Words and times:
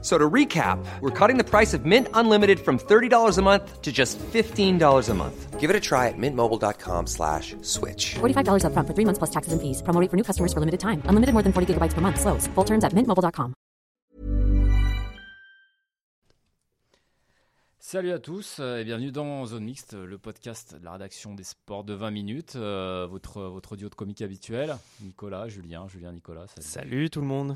So 0.00 0.16
to 0.16 0.30
recap, 0.30 0.78
we're 1.00 1.10
cutting 1.10 1.38
the 1.38 1.44
price 1.44 1.74
of 1.74 1.84
Mint 1.84 2.06
Unlimited 2.14 2.60
from 2.60 2.78
$30 2.78 3.36
a 3.36 3.42
month 3.42 3.82
to 3.82 3.90
just 3.90 4.16
$15 4.32 5.08
a 5.10 5.14
month. 5.14 5.58
Give 5.58 5.70
it 5.70 5.74
a 5.74 5.80
try 5.80 6.06
at 6.06 6.14
mintmobile.com 6.16 7.08
slash 7.08 7.56
switch. 7.62 8.14
$45 8.20 8.62
upfront 8.62 8.86
for 8.86 8.94
three 8.94 9.04
months 9.04 9.18
plus 9.18 9.30
taxes 9.30 9.52
and 9.52 9.60
fees. 9.60 9.82
Promo 9.82 10.00
rate 10.00 10.08
for 10.10 10.16
new 10.16 10.22
customers 10.22 10.52
for 10.52 10.60
limited 10.60 10.78
time. 10.78 11.02
Unlimited 11.10 11.32
more 11.34 11.42
than 11.42 11.52
40 11.52 11.74
gigabytes 11.74 11.94
per 11.94 12.00
month. 12.00 12.20
Slows. 12.20 12.46
Full 12.54 12.64
terms 12.64 12.84
at 12.84 12.92
mintmobile.com. 12.94 13.54
Salut 17.80 18.12
à 18.12 18.18
tous 18.18 18.58
euh, 18.60 18.80
et 18.80 18.84
bienvenue 18.84 19.10
dans 19.12 19.46
Zone 19.46 19.64
Mixte, 19.64 19.94
le 19.94 20.18
podcast 20.18 20.74
de 20.78 20.84
la 20.84 20.92
rédaction 20.92 21.34
des 21.34 21.42
sports 21.42 21.84
de 21.84 21.94
20 21.94 22.10
minutes. 22.10 22.52
euh, 22.56 23.06
votre, 23.10 23.40
votre 23.42 23.72
audio 23.72 23.88
de 23.88 23.94
comique 23.94 24.20
habituel. 24.20 24.76
Nicolas, 25.02 25.48
Julien, 25.48 25.88
Julien, 25.88 26.12
Nicolas. 26.12 26.46
Salut. 26.48 26.66
Salut 26.66 27.10
tout 27.10 27.20
le 27.22 27.26
monde. 27.26 27.54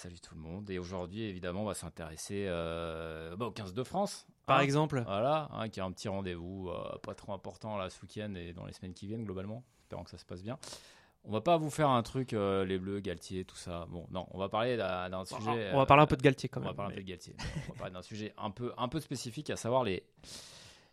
Salut 0.00 0.20
tout 0.20 0.36
le 0.36 0.40
monde. 0.40 0.70
Et 0.70 0.78
aujourd'hui, 0.78 1.22
évidemment, 1.24 1.62
on 1.62 1.66
va 1.66 1.74
s'intéresser 1.74 2.44
euh, 2.46 3.34
bah, 3.34 3.46
au 3.46 3.50
15 3.50 3.74
de 3.74 3.82
France. 3.82 4.28
Par 4.46 4.58
hein. 4.58 4.60
exemple, 4.60 5.02
Voilà, 5.04 5.48
hein, 5.52 5.68
qui 5.68 5.80
a 5.80 5.84
un 5.84 5.90
petit 5.90 6.06
rendez-vous 6.08 6.68
euh, 6.70 6.96
pas 7.02 7.16
trop 7.16 7.32
important 7.32 7.76
là 7.76 7.90
ce 7.90 8.00
week-end 8.02 8.32
et 8.36 8.52
dans 8.52 8.64
les 8.64 8.72
semaines 8.72 8.94
qui 8.94 9.08
viennent 9.08 9.24
globalement. 9.24 9.64
Espérons 9.82 10.04
que 10.04 10.10
ça 10.10 10.18
se 10.18 10.24
passe 10.24 10.42
bien. 10.44 10.56
On 11.24 11.32
va 11.32 11.40
pas 11.40 11.56
vous 11.56 11.68
faire 11.68 11.88
un 11.90 12.02
truc, 12.04 12.32
euh, 12.32 12.64
les 12.64 12.78
Bleus, 12.78 13.00
Galtier, 13.00 13.44
tout 13.44 13.56
ça. 13.56 13.86
Bon, 13.90 14.06
non, 14.12 14.28
on 14.30 14.38
va 14.38 14.48
parler 14.48 14.76
d'un 14.76 15.24
sujet. 15.24 15.72
on 15.74 15.78
va 15.78 15.86
parler 15.86 16.04
un 16.04 16.06
peu 16.06 16.16
de 16.16 16.22
Galtier 16.22 16.48
quand 16.48 16.60
on 16.60 16.62
même. 16.62 16.70
va 16.70 16.76
parler 16.76 16.92
un 16.92 16.96
peu 16.96 17.02
de 17.02 17.08
Galtier. 17.08 17.34
on 17.68 17.72
va 17.72 17.78
parler 17.80 17.92
d'un 17.94 18.02
sujet 18.02 18.32
un 18.38 18.52
peu, 18.52 18.72
un 18.78 18.86
peu 18.86 19.00
spécifique, 19.00 19.50
à 19.50 19.56
savoir 19.56 19.82
les, 19.82 20.04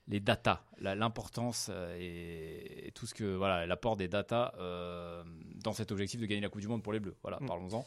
les 0.08 0.20
datas, 0.20 0.64
la- 0.80 0.96
l'importance 0.96 1.70
et, 2.00 2.88
et 2.88 2.92
tout 2.92 3.06
ce 3.06 3.14
que 3.14 3.36
voilà, 3.36 3.68
l'apport 3.68 3.98
des 3.98 4.08
datas 4.08 4.54
euh, 4.60 5.24
dans 5.64 5.74
cet 5.74 5.92
objectif 5.92 6.20
de 6.20 6.26
gagner 6.26 6.42
la 6.42 6.50
Coupe 6.50 6.62
du 6.62 6.68
Monde 6.68 6.82
pour 6.82 6.92
les 6.92 7.00
Bleus. 7.00 7.16
Voilà, 7.22 7.38
Mm. 7.40 7.46
parlons-en. 7.46 7.86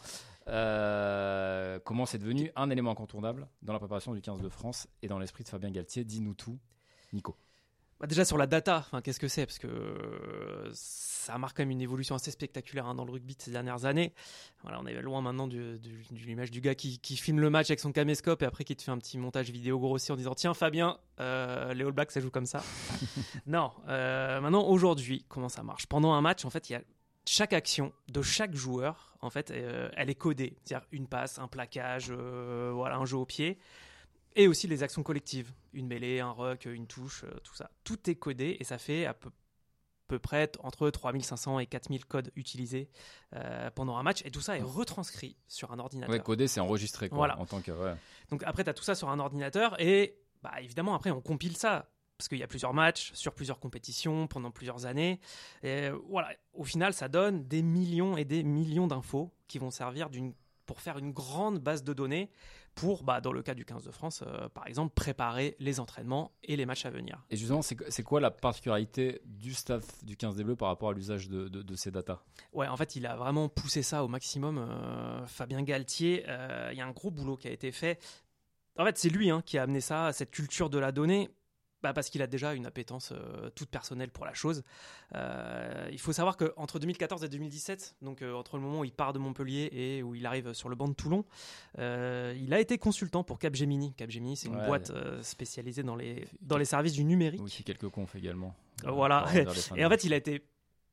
Euh, 0.49 1.79
comment 1.85 2.07
c'est 2.07 2.19
devenu 2.19 2.51
un 2.57 2.71
élément 2.71 2.91
incontournable 2.91 3.49
dans 3.63 3.73
la 3.73 3.79
préparation 3.79 4.15
du 4.15 4.21
15 4.21 4.41
de 4.41 4.49
France 4.49 4.89
et 5.03 5.09
dans 5.09 5.19
l'esprit 5.19 5.45
de 5.45 5.49
Fabien 5.49 5.71
Galtier 5.71 6.05
Dis-nous 6.05 6.35
tout, 6.35 6.59
Nico. 7.13 7.37
Bah, 8.01 8.07
déjà 8.07 8.25
sur 8.25 8.39
la 8.39 8.47
data, 8.47 8.79
enfin, 8.79 9.01
qu'est-ce 9.03 9.19
que 9.19 9.27
c'est? 9.27 9.45
Parce 9.45 9.59
que 9.59 9.67
euh, 9.67 10.71
ça 10.73 11.37
marque 11.37 11.57
quand 11.57 11.63
même 11.63 11.73
une 11.73 11.81
évolution 11.81 12.15
assez 12.15 12.31
spectaculaire 12.31 12.87
hein, 12.87 12.95
dans 12.95 13.05
le 13.05 13.11
rugby 13.11 13.35
de 13.35 13.43
ces 13.43 13.51
dernières 13.51 13.87
années. 13.87 14.15
Voilà, 14.63 14.81
on 14.81 14.87
est 14.87 15.03
loin 15.03 15.21
maintenant 15.21 15.49
de 15.49 15.81
l'image 16.13 16.53
du 16.53 16.61
gars 16.61 16.77
qui, 16.77 17.01
qui 17.01 17.17
filme 17.17 17.41
le 17.41 17.51
match 17.51 17.71
avec 17.71 17.81
son 17.81 17.91
caméscope 17.91 18.43
et 18.43 18.47
après 18.47 18.63
qui 18.63 18.77
te 18.77 18.83
fait 18.83 18.93
un 18.93 18.99
petit 18.99 19.19
montage 19.19 19.51
vidéo 19.51 19.81
grossi 19.81 20.13
en 20.13 20.17
disant 20.17 20.35
Tiens 20.35 20.55
Fabien, 20.55 20.99
euh, 21.19 21.75
les 21.75 21.85
All 21.85 21.93
Blacks 21.93 22.13
ça 22.13 22.21
joue 22.21 22.31
comme 22.31 22.47
ça. 22.47 22.63
non, 23.47 23.73
euh, 23.89 24.41
maintenant 24.41 24.65
aujourd'hui, 24.65 25.25
comment 25.29 25.49
ça 25.49 25.65
marche? 25.65 25.87
Pendant 25.87 26.13
un 26.13 26.21
match, 26.21 26.45
en 26.45 26.51
fait, 26.51 26.71
il 26.71 26.75
y 26.75 26.77
a 26.77 26.83
chaque 27.29 27.53
action 27.53 27.93
de 28.09 28.23
chaque 28.23 28.55
joueur, 28.55 29.17
en 29.21 29.31
fait, 29.31 29.51
euh, 29.51 29.91
elle 29.97 30.09
est 30.11 30.15
codée. 30.15 30.57
C'est-à-dire 30.65 30.87
une 30.93 31.07
passe, 31.07 31.39
un 31.39 31.49
plaquage, 31.49 32.07
euh, 32.11 32.71
voilà, 32.75 32.97
un 32.97 33.05
jeu 33.05 33.17
au 33.19 33.27
pied. 33.27 33.59
Et 34.35 34.49
aussi 34.49 34.67
les 34.67 34.83
actions 34.83 35.03
collectives. 35.03 35.53
Une 35.73 35.87
mêlée, 35.87 36.21
un 36.21 36.31
ruck, 36.31 36.65
une 36.65 36.87
touche, 36.87 37.25
euh, 37.25 37.31
tout 37.45 37.55
ça. 37.55 37.71
Tout 37.85 38.09
est 38.09 38.15
codé 38.15 38.57
et 38.59 38.65
ça 38.65 38.79
fait 38.79 39.05
à 39.05 39.13
peu, 39.13 39.31
peu 40.07 40.19
près 40.19 40.51
entre 40.61 40.89
3500 40.89 41.59
et 41.59 41.67
4000 41.67 42.07
codes 42.07 42.33
utilisés 42.35 42.89
pendant 43.75 43.97
un 43.99 44.03
match. 44.03 44.23
Et 44.25 44.31
tout 44.31 44.41
ça 44.41 44.57
est 44.57 44.63
retranscrit 44.63 45.37
sur 45.49 45.71
un 45.73 45.79
ordinateur. 45.79 46.11
Ouais, 46.11 46.21
codé, 46.21 46.49
c'est 46.49 46.61
enregistré 46.61 47.11
quoi, 47.11 47.19
Voilà. 47.19 47.39
en 47.39 47.45
tant 47.45 47.61
que. 47.61 47.73
ouais. 47.73 47.95
Donc 48.31 48.43
après, 48.45 48.65
tu 48.65 48.71
as 48.71 48.75
tout 48.75 48.85
ça 48.85 48.95
sur 48.95 49.11
un 49.11 49.19
ordinateur 49.19 49.79
et 49.81 50.19
bah, 50.43 50.53
évidemment, 50.63 50.95
après, 50.95 51.11
on 51.11 51.21
compile 51.21 51.57
ça. 51.57 51.91
Parce 52.19 52.29
qu'il 52.29 52.39
y 52.39 52.43
a 52.43 52.49
plusieurs 52.49 52.75
matchs 52.75 53.13
sur 53.15 53.33
plusieurs 53.33 53.61
compétitions 53.61 54.27
pendant 54.27 54.51
plusieurs 54.51 54.87
années. 54.87 55.21
Et 55.63 55.89
voilà, 56.09 56.31
au 56.53 56.65
final, 56.65 56.93
ça 56.93 57.07
donne 57.09 57.47
des 57.47 57.63
millions 57.63 58.17
et 58.17 58.25
des 58.25 58.43
millions 58.43 58.89
d'infos 58.89 59.31
qui 59.47 59.59
vont 59.61 59.71
servir 59.71 60.11
d'une 60.11 60.35
pour 60.67 60.81
faire 60.83 60.99
une 60.99 61.13
grande 61.13 61.61
base 61.61 61.83
de 61.83 61.95
données 61.95 62.29
pour, 62.75 63.03
bah, 63.03 63.23
dans 63.23 63.33
le 63.33 63.41
cas 63.43 63.55
du 63.55 63.65
15 63.65 63.85
de 63.85 63.91
France, 63.91 64.23
euh, 64.27 64.49
par 64.51 64.67
exemple, 64.67 64.93
préparer 64.95 65.57
les 65.61 65.81
entraînements 65.81 66.33
et 66.43 66.57
les 66.57 66.67
matchs 66.67 66.85
à 66.85 66.91
venir. 66.91 67.25
Et 67.31 67.37
justement, 67.37 67.63
c'est 67.63 68.03
quoi 68.03 68.21
la 68.21 68.31
particularité 68.31 69.23
du 69.25 69.55
staff 69.55 70.05
du 70.05 70.17
15 70.17 70.37
des 70.37 70.45
Bleus 70.45 70.57
par 70.57 70.69
rapport 70.69 70.91
à 70.91 70.93
l'usage 70.93 71.31
de, 71.31 71.49
de- 71.49 71.63
de 71.63 71.75
ces 71.75 71.91
datas? 71.91 72.21
Ouais, 72.53 72.69
en 72.69 72.77
fait, 72.77 72.97
il 72.97 73.07
a 73.07 73.17
vraiment 73.17 73.49
poussé 73.49 73.83
ça 73.83 74.05
au 74.05 74.09
maximum. 74.09 74.59
euh, 74.59 75.25
Fabien 75.27 75.63
Galtier, 75.63 76.25
euh, 76.29 76.69
il 76.73 76.77
y 76.79 76.83
a 76.83 76.87
un 76.87 76.93
gros 76.93 77.11
boulot 77.11 77.37
qui 77.37 77.49
a 77.49 77.53
été 77.53 77.73
fait. 77.73 77.99
En 78.77 78.85
fait, 78.85 78.99
c'est 78.99 79.09
lui 79.09 79.31
hein, 79.31 79.41
qui 79.47 79.57
a 79.57 79.63
amené 79.63 79.81
ça, 79.81 80.13
cette 80.13 80.31
culture 80.31 80.69
de 80.69 80.79
la 80.79 80.93
donnée. 80.93 81.31
Bah 81.83 81.93
parce 81.93 82.11
qu'il 82.11 82.23
a 82.23 82.27
déjà 82.27 82.55
une 82.55 82.67
appétence 82.67 83.13
euh, 83.13 83.51
toute 83.51 83.69
personnelle 83.71 84.11
pour 84.11 84.25
la 84.27 84.35
chose. 84.35 84.65
Euh, 85.15 85.89
il 85.93 86.01
faut 86.01 86.13
savoir 86.13 86.37
qu'entre 86.37 86.81
2014 86.81 87.23
et 87.23 87.29
2017, 87.29 87.97
donc 88.03 88.23
euh, 88.23 88.35
entre 88.35 88.57
le 88.57 88.63
moment 88.65 88.81
où 88.81 88.85
il 88.85 88.93
part 88.93 89.13
de 89.13 89.21
Montpellier 89.21 89.69
et 89.73 90.03
où 90.03 90.17
il 90.17 90.27
arrive 90.27 90.53
sur 90.55 90.69
le 90.69 90.75
banc 90.75 90.89
de 90.89 90.95
Toulon, 90.95 91.25
il 91.77 92.53
a 92.53 92.59
été 92.59 92.79
consultant 92.79 93.23
pour 93.23 93.39
Capgemini. 93.39 93.95
Capgemini, 93.95 94.37
c'est 94.37 94.49
une 94.49 94.57
Ouais. 94.57 94.67
boîte 94.67 94.93
spécialisée 95.23 95.85
dans 95.85 95.95
les, 95.95 96.27
dans 96.41 96.57
les 96.57 96.65
services 96.65 96.95
du 96.95 97.05
numérique. 97.05 97.41
Oui, 97.45 97.63
quelques 97.65 97.89
confs 97.89 98.17
également. 98.17 98.55
Voilà. 98.85 99.25
Et 99.77 99.85
en 99.85 99.89
fait, 99.89 100.03
il 100.05 100.13
a 100.13 100.17
été 100.17 100.43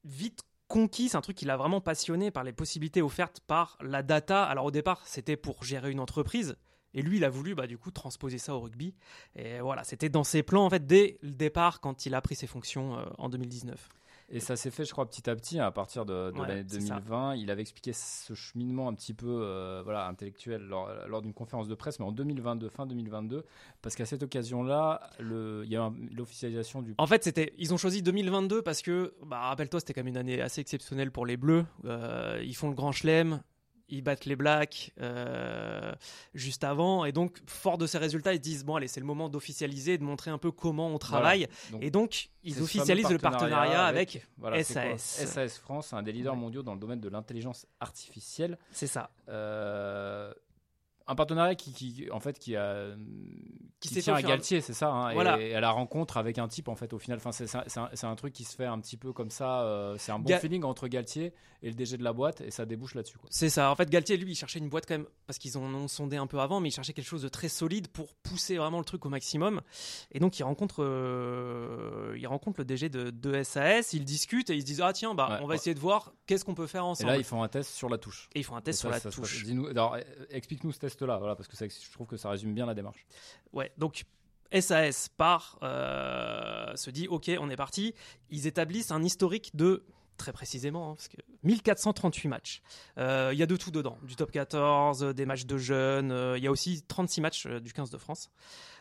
vite 0.04 0.44
conquis. 0.68 1.10
C'est 1.10 1.18
un 1.18 1.22
truc 1.22 1.36
qui 1.38 1.46
l'a 1.46 1.58
vraiment 1.58 1.82
passionné 1.82 2.32
par 2.32 2.44
les 2.44 2.54
possibilités 2.54 3.02
offertes 3.02 3.40
par 3.48 3.78
la 3.82 4.04
data. 4.04 4.44
Alors 4.44 4.66
au 4.66 4.72
départ, 4.72 5.02
c'était 5.06 5.38
pour 5.38 5.64
gérer 5.64 5.92
une 5.92 6.00
entreprise. 6.00 6.56
Et 6.96 7.02
lui, 7.02 7.18
il 7.18 7.26
a 7.26 7.30
voulu, 7.30 7.54
bah, 7.54 7.68
du 7.68 7.78
coup, 7.78 7.92
transposer 7.92 8.40
ça 8.40 8.56
au 8.56 8.62
rugby. 8.62 8.96
Et 9.36 9.60
voilà, 9.60 9.84
c'était 9.84 10.10
dans 10.10 10.24
ses 10.24 10.42
plans, 10.42 10.66
en 10.66 10.70
fait, 10.70 10.88
dès 10.88 11.20
le 11.22 11.32
départ, 11.32 11.82
quand 11.82 12.06
il 12.08 12.16
a 12.16 12.22
pris 12.22 12.36
ses 12.36 12.48
fonctions 12.48 12.98
euh, 12.98 13.04
en 13.18 13.30
2019. 13.30 13.90
Et 14.30 14.40
ça 14.40 14.56
s'est 14.56 14.72
fait, 14.72 14.86
je 14.86 14.92
crois, 14.92 15.08
petit 15.08 15.30
à 15.30 15.36
petit, 15.36 15.60
à 15.60 15.70
partir 15.70 16.04
de, 16.04 16.32
de 16.32 16.40
Ouais, 16.40 16.48
l'année 16.48 16.64
c'est 16.68 16.82
ça. 16.82 16.96
2020. 16.96 17.36
Il 17.36 17.52
avait 17.52 17.62
expliqué 17.62 17.94
ce 17.94 18.34
cheminement 18.34 18.88
un 18.88 18.96
petit 18.96 19.14
peu 19.14 19.28
euh, 19.28 19.82
voilà, 19.84 20.08
intellectuel 20.08 20.64
lors, 20.64 20.90
lors 21.08 21.22
d'une 21.22 21.34
conférence 21.34 21.68
de 21.68 21.76
presse, 21.76 22.00
mais 22.00 22.06
en 22.06 22.12
2022, 22.12 22.70
fin 22.70 22.88
2022, 22.88 23.46
parce 23.84 23.96
qu'à 23.96 24.06
cette 24.06 24.24
occasion-là, 24.24 25.02
il 25.20 25.70
y 25.70 25.76
a 25.76 25.92
l'officialisation 26.12 26.82
du. 26.82 26.96
En 26.98 27.06
fait, 27.06 27.24
c'était, 27.24 27.54
ils 27.60 27.72
ont 27.72 27.78
choisi 27.78 28.02
2022 28.02 28.64
parce 28.64 28.82
que, 28.82 29.14
bah, 29.24 29.42
rappelle-toi, 29.42 29.80
c'était 29.80 29.94
quand 29.94 30.02
même 30.02 30.08
une 30.08 30.18
année 30.18 30.42
assez 30.42 30.60
exceptionnelle 30.60 31.12
pour 31.12 31.28
les 31.28 31.38
Bleus. 31.38 31.66
Euh, 31.84 32.42
ils 32.44 32.56
font 32.56 32.70
le 32.70 32.76
Grand 32.76 32.92
Chelem, 32.92 33.44
ils 33.90 34.02
battent 34.02 34.26
les 34.26 34.36
Blacks 34.36 34.92
euh, 35.02 35.94
juste 36.34 36.64
avant, 36.64 37.06
et 37.06 37.12
donc, 37.12 37.38
fort 37.48 37.78
de 37.78 37.86
ces 37.88 37.98
résultats, 37.98 38.34
ils 38.34 38.38
se 38.38 38.42
disent 38.42 38.66
bon, 38.66 38.76
allez, 38.76 38.88
c'est 38.88 39.00
le 39.00 39.06
moment 39.06 39.30
d'officialiser, 39.30 39.98
de 39.98 40.04
montrer 40.04 40.32
un 40.32 40.38
peu 40.38 40.52
comment 40.52 40.88
on 40.88 40.98
travaille. 40.98 41.48
Donc, 41.72 41.84
Et 41.84 41.92
donc, 41.92 42.30
ils 42.44 42.62
officialisent 42.62 43.10
le 43.10 43.18
partenariat 43.20 43.86
avec. 43.86 44.26
voilà, 44.38 44.64
c'est 44.64 44.74
quoi 44.74 44.98
SAS. 44.98 45.26
SAS 45.28 45.58
France, 45.58 45.94
un 45.94 46.02
des 46.04 46.12
leaders 46.12 46.34
Ouais. 46.34 46.40
mondiaux 46.40 46.64
dans 46.64 46.74
le 46.74 46.80
domaine 46.80 47.00
de 47.00 47.10
l'intelligence 47.10 47.66
artificielle. 47.80 48.58
C'est 48.72 48.88
ça. 48.88 49.10
Euh, 49.30 50.34
un 51.08 51.16
partenariat 51.16 51.56
qui, 51.56 51.72
qui, 51.72 52.10
en 52.12 52.20
fait, 52.20 52.40
qui 52.40 52.56
a 52.56 52.88
qui, 53.80 53.90
Qui 53.90 53.94
s'est 53.96 54.02
tient 54.02 54.16
fait 54.16 54.24
à 54.24 54.26
et 54.26 54.30
Galtier, 54.30 54.62
c'est 54.62 54.74
ça, 54.74 54.90
hein, 54.90 55.14
Voilà. 55.14 55.40
et, 55.40 55.50
et 55.50 55.56
à 55.56 55.60
la 55.60 55.70
rencontre 55.70 56.18
avec 56.18 56.40
un 56.40 56.48
type 56.48 56.68
en 56.70 56.76
fait 56.76 56.94
au 56.94 56.98
final. 56.98 57.20
Enfin, 57.24 57.32
c'est 57.32 58.06
un, 58.08 58.16
truc 58.16 58.34
qui 58.34 58.44
se 58.44 58.56
fait 58.56 58.66
un 58.66 58.80
petit 58.80 58.98
peu 58.98 59.14
comme 59.14 59.30
ça. 59.30 59.62
euh, 59.62 59.96
c'est 60.00 60.12
un 60.12 60.18
bon 60.20 60.30
Ga- 60.30 60.40
feeling 60.40 60.64
entre 60.64 60.88
Galtier 60.88 61.34
et 61.62 61.68
le 61.70 61.76
DG 61.76 61.98
de 61.98 62.04
la 62.04 62.14
boîte, 62.14 62.42
et 62.42 62.52
ça 62.52 62.66
débouche 62.66 62.96
là-dessus. 62.96 63.18
C'est 63.30 63.50
ça. 63.50 63.70
En 63.72 63.76
fait, 63.76 63.90
Galtier, 63.90 64.18
lui, 64.18 64.32
il 64.32 64.36
cherchait 64.36 64.60
une 64.60 64.70
boîte 64.70 64.86
quand 64.88 64.96
même, 64.96 65.08
parce 65.28 65.38
qu'ils 65.40 65.58
en 65.58 65.64
ont 65.74 65.88
sondé 65.88 66.16
un 66.18 66.28
peu 66.28 66.40
avant, 66.40 66.60
mais 66.60 66.70
il 66.70 66.72
cherchait 66.72 66.94
quelque 66.94 67.08
chose 67.08 67.22
de 67.24 67.28
très 67.30 67.50
solide 67.50 67.88
pour 67.88 68.14
pousser 68.16 68.58
vraiment 68.58 68.80
le 68.80 68.86
truc 68.86 69.06
au 69.06 69.10
maximum. 69.10 69.62
Et 70.12 70.20
donc, 70.20 70.38
il 70.40 70.44
rencontre, 70.44 70.84
euh, 70.84 72.16
il 72.18 72.28
rencontre 72.28 72.60
le 72.60 72.66
DG 72.66 72.90
de, 72.90 73.10
de 73.10 73.44
SAS, 73.44 73.94
ils 73.94 74.06
discutent 74.06 74.50
et 74.50 74.56
ils 74.56 74.62
se 74.62 74.66
disent 74.66 74.82
Ah, 74.82 74.94
tiens, 74.94 75.14
bah, 75.16 75.28
Ouais, 75.30 75.36
on 75.38 75.42
va 75.42 75.48
ouais. 75.50 75.56
essayer 75.56 75.74
de 75.74 75.80
voir 75.80 76.14
qu'est-ce 76.28 76.46
qu'on 76.46 76.56
peut 76.56 76.68
faire 76.68 76.82
Et 76.82 76.86
ensemble. 76.86 77.12
là, 77.12 77.18
ils 77.18 77.24
font 77.24 77.44
un 77.44 77.48
test 77.48 77.72
sur 77.74 77.90
la 77.90 77.98
touche. 77.98 78.30
Et 78.36 78.40
ils 78.40 78.44
font 78.44 78.56
un 78.56 78.60
Et 78.60 78.64
test 78.64 78.78
ça, 78.80 78.82
sur 78.82 78.90
la 78.92 79.00
ça 79.00 79.10
touche. 79.12 79.38
passe- 79.40 79.44
dis-nous- 79.46 79.68
alors, 79.68 79.96
euh, 79.96 80.02
explique-nous 80.30 80.72
ce 80.72 80.80
test-là, 80.96 81.18
voilà, 81.18 81.36
parce 81.36 81.48
que 81.48 81.56
ça, 81.56 81.66
je 81.68 81.92
trouve 81.92 82.08
que 82.08 82.18
ça 82.18 82.30
résume 82.30 82.54
bien 82.54 82.66
la 82.66 82.74
démarche. 82.74 83.06
Ouais, 83.54 83.72
donc 83.78 84.06
SAS 84.52 85.10
part, 85.10 85.58
euh, 85.64 86.76
se 86.76 86.90
dit 86.90 87.08
ok, 87.08 87.32
on 87.40 87.50
est 87.50 87.56
parti. 87.56 87.94
Ils 88.30 88.48
établissent 88.48 88.92
un 88.92 89.04
historique 89.04 89.56
de 89.56 89.86
très 90.18 90.32
précisément, 90.32 90.92
hein, 90.92 90.96
parce 90.96 91.10
que 91.10 91.18
1438 91.44 92.28
matchs. 92.30 92.62
Euh, 92.98 93.32
Il 93.34 93.40
y 93.40 93.44
a 93.44 93.46
de 93.46 93.58
tout 93.58 93.72
dedans, 93.72 93.98
du 94.04 94.16
top 94.16 94.32
14, 94.32 95.04
euh, 95.04 95.14
des 95.14 95.26
matchs 95.26 95.46
de 95.46 95.58
jeunes. 95.58 96.12
euh, 96.12 96.38
Il 96.38 96.44
y 96.44 96.48
a 96.48 96.52
aussi 96.52 96.84
36 96.84 97.22
matchs 97.22 97.48
du 97.48 97.74
15 97.74 97.90
de 97.90 97.98
France. 97.98 98.30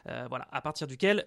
Voilà, 0.06 0.46
à 0.52 0.60
partir 0.60 0.86
duquel 0.86 1.26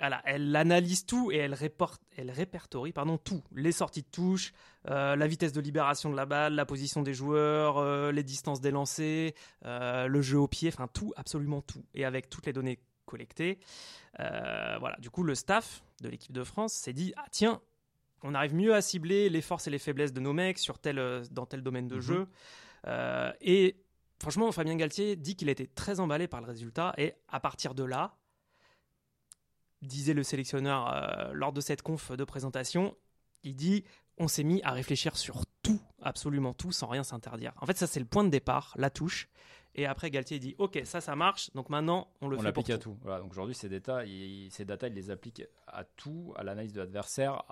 voilà, 0.00 0.22
elle 0.24 0.54
analyse 0.56 1.06
tout 1.06 1.30
et 1.30 1.36
elle, 1.36 1.54
réporte, 1.54 2.02
elle 2.16 2.30
répertorie 2.30 2.92
pardon, 2.92 3.16
tout. 3.16 3.42
Les 3.52 3.72
sorties 3.72 4.02
de 4.02 4.08
touche, 4.10 4.52
euh, 4.90 5.14
la 5.14 5.26
vitesse 5.26 5.52
de 5.52 5.60
libération 5.60 6.10
de 6.10 6.16
la 6.16 6.26
balle, 6.26 6.54
la 6.54 6.66
position 6.66 7.02
des 7.02 7.14
joueurs, 7.14 7.78
euh, 7.78 8.10
les 8.10 8.24
distances 8.24 8.60
des 8.60 8.70
lancers, 8.72 9.32
euh, 9.64 10.06
le 10.06 10.20
jeu 10.20 10.38
au 10.38 10.48
pied, 10.48 10.68
enfin 10.68 10.88
tout, 10.88 11.12
absolument 11.16 11.62
tout. 11.62 11.84
Et 11.94 12.04
avec 12.04 12.28
toutes 12.28 12.46
les 12.46 12.52
données 12.52 12.80
collectées, 13.06 13.58
voilà. 14.18 14.96
Du 14.98 15.10
coup, 15.10 15.22
le 15.22 15.34
staff 15.34 15.84
de 16.00 16.08
l'équipe 16.08 16.32
de 16.32 16.44
France 16.44 16.72
s'est 16.72 16.92
dit 16.92 17.12
ah 17.16 17.26
tiens, 17.30 17.60
on 18.22 18.34
arrive 18.34 18.54
mieux 18.54 18.74
à 18.74 18.80
cibler 18.80 19.28
les 19.28 19.42
forces 19.42 19.66
et 19.68 19.70
les 19.70 19.78
faiblesses 19.78 20.12
de 20.12 20.20
nos 20.20 20.32
mecs 20.32 20.58
sur 20.58 20.78
tel, 20.78 21.22
dans 21.30 21.46
tel 21.46 21.62
domaine 21.62 21.86
de 21.88 21.96
Mhm. 21.96 22.00
jeu. 22.00 22.26
Et 23.42 23.76
franchement, 24.20 24.50
Fabien 24.50 24.74
Galtier 24.76 25.14
dit 25.16 25.36
qu'il 25.36 25.48
était 25.48 25.66
très 25.66 26.00
emballé 26.00 26.26
par 26.26 26.40
le 26.40 26.46
résultat 26.46 26.94
et 26.98 27.14
à 27.28 27.38
partir 27.38 27.74
de 27.74 27.84
là, 27.84 28.16
disait 29.86 30.14
le 30.14 30.22
sélectionneur 30.22 30.92
euh, 30.92 31.32
lors 31.32 31.52
de 31.52 31.60
cette 31.60 31.82
conf 31.82 32.12
de 32.12 32.24
présentation, 32.24 32.96
il 33.42 33.54
dit 33.54 33.84
on 34.18 34.28
s'est 34.28 34.44
mis 34.44 34.62
à 34.62 34.70
réfléchir 34.70 35.16
sur 35.16 35.44
tout, 35.62 35.80
absolument 36.00 36.54
tout, 36.54 36.72
sans 36.72 36.86
rien 36.86 37.02
s'interdire. 37.02 37.52
En 37.60 37.66
fait, 37.66 37.76
ça 37.76 37.86
c'est 37.86 38.00
le 38.00 38.06
point 38.06 38.24
de 38.24 38.28
départ, 38.28 38.74
la 38.76 38.90
touche. 38.90 39.28
Et 39.76 39.86
après, 39.86 40.10
Galtier 40.10 40.38
dit 40.38 40.54
Ok, 40.58 40.80
ça, 40.84 41.00
ça 41.00 41.16
marche. 41.16 41.50
Donc 41.54 41.68
maintenant, 41.68 42.08
on 42.20 42.28
le 42.28 42.36
on 42.36 42.40
fait 42.40 42.52
pour 42.52 42.62
l'applique 42.62 42.70
à 42.70 42.78
tout. 42.78 42.96
Voilà, 43.02 43.20
donc 43.20 43.32
aujourd'hui, 43.32 43.54
ces 43.54 43.68
data, 43.68 44.04
il, 44.04 44.48
ces 44.50 44.64
data, 44.64 44.86
il 44.86 44.94
les 44.94 45.10
applique 45.10 45.42
à 45.66 45.82
tout, 45.84 46.32
à 46.36 46.44
l'analyse 46.44 46.72
de 46.72 46.80
l'adversaire, 46.80 47.42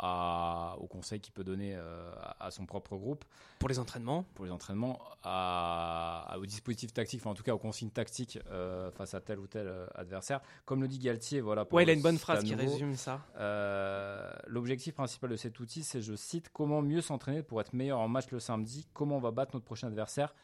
au 0.78 0.86
conseil 0.86 1.20
qu'il 1.20 1.32
peut 1.32 1.42
donner 1.42 1.74
euh, 1.74 2.12
à, 2.38 2.50
son 2.50 2.66
propre 2.66 2.96
groupe, 2.96 3.24
Pour 3.58 3.68
les 3.68 3.78
entraînements, 3.80 4.24
pour 4.34 4.44
les 4.44 4.52
entraînements, 4.52 5.00
à, 5.24 6.36
aux 6.38 6.46
dispositifs 6.46 6.92
tactiques, 6.92 7.20
enfin 7.20 7.30
en 7.30 7.34
tout 7.34 7.42
cas 7.42 7.54
aux 7.54 7.58
consignes 7.58 7.90
tactiques 7.90 8.38
euh, 8.50 8.90
face 8.92 9.14
à 9.14 9.20
tel 9.20 9.40
ou 9.40 9.46
tel 9.48 9.66
euh, 9.66 9.86
adversaire. 9.94 10.40
Comme 10.64 10.82
le 10.82 10.88
dit 10.88 10.98
Galtier, 11.00 11.40
voilà. 11.40 11.64
pour 11.64 11.76
ouais, 11.76 11.82
il 11.82 11.90
a 11.90 11.92
une 11.92 12.02
bonne 12.02 12.18
phrase 12.18 12.44
qui 12.44 12.54
résume 12.54 12.94
ça. 12.94 13.20
euh, 13.38 14.30
L'objectif 14.46 14.94
principal 14.94 15.30
de 15.30 15.36
cet 15.36 15.58
outil, 15.58 15.82
c'est, 15.82 16.00
je 16.00 16.14
cite, 16.14 16.50
comment 16.52 16.82
mieux 16.82 17.00
s'entraîner 17.00 17.42
pour 17.42 17.60
être 17.60 17.72
meilleur 17.72 17.98
en 17.98 18.08
match 18.08 18.30
le 18.30 18.38
samedi, 18.38 18.86
comment 18.92 19.16
on 19.16 19.20
va 19.20 19.32
battre 19.32 19.52
notre 19.54 19.64
prochain 19.66 19.88
adversaire. 19.88 20.34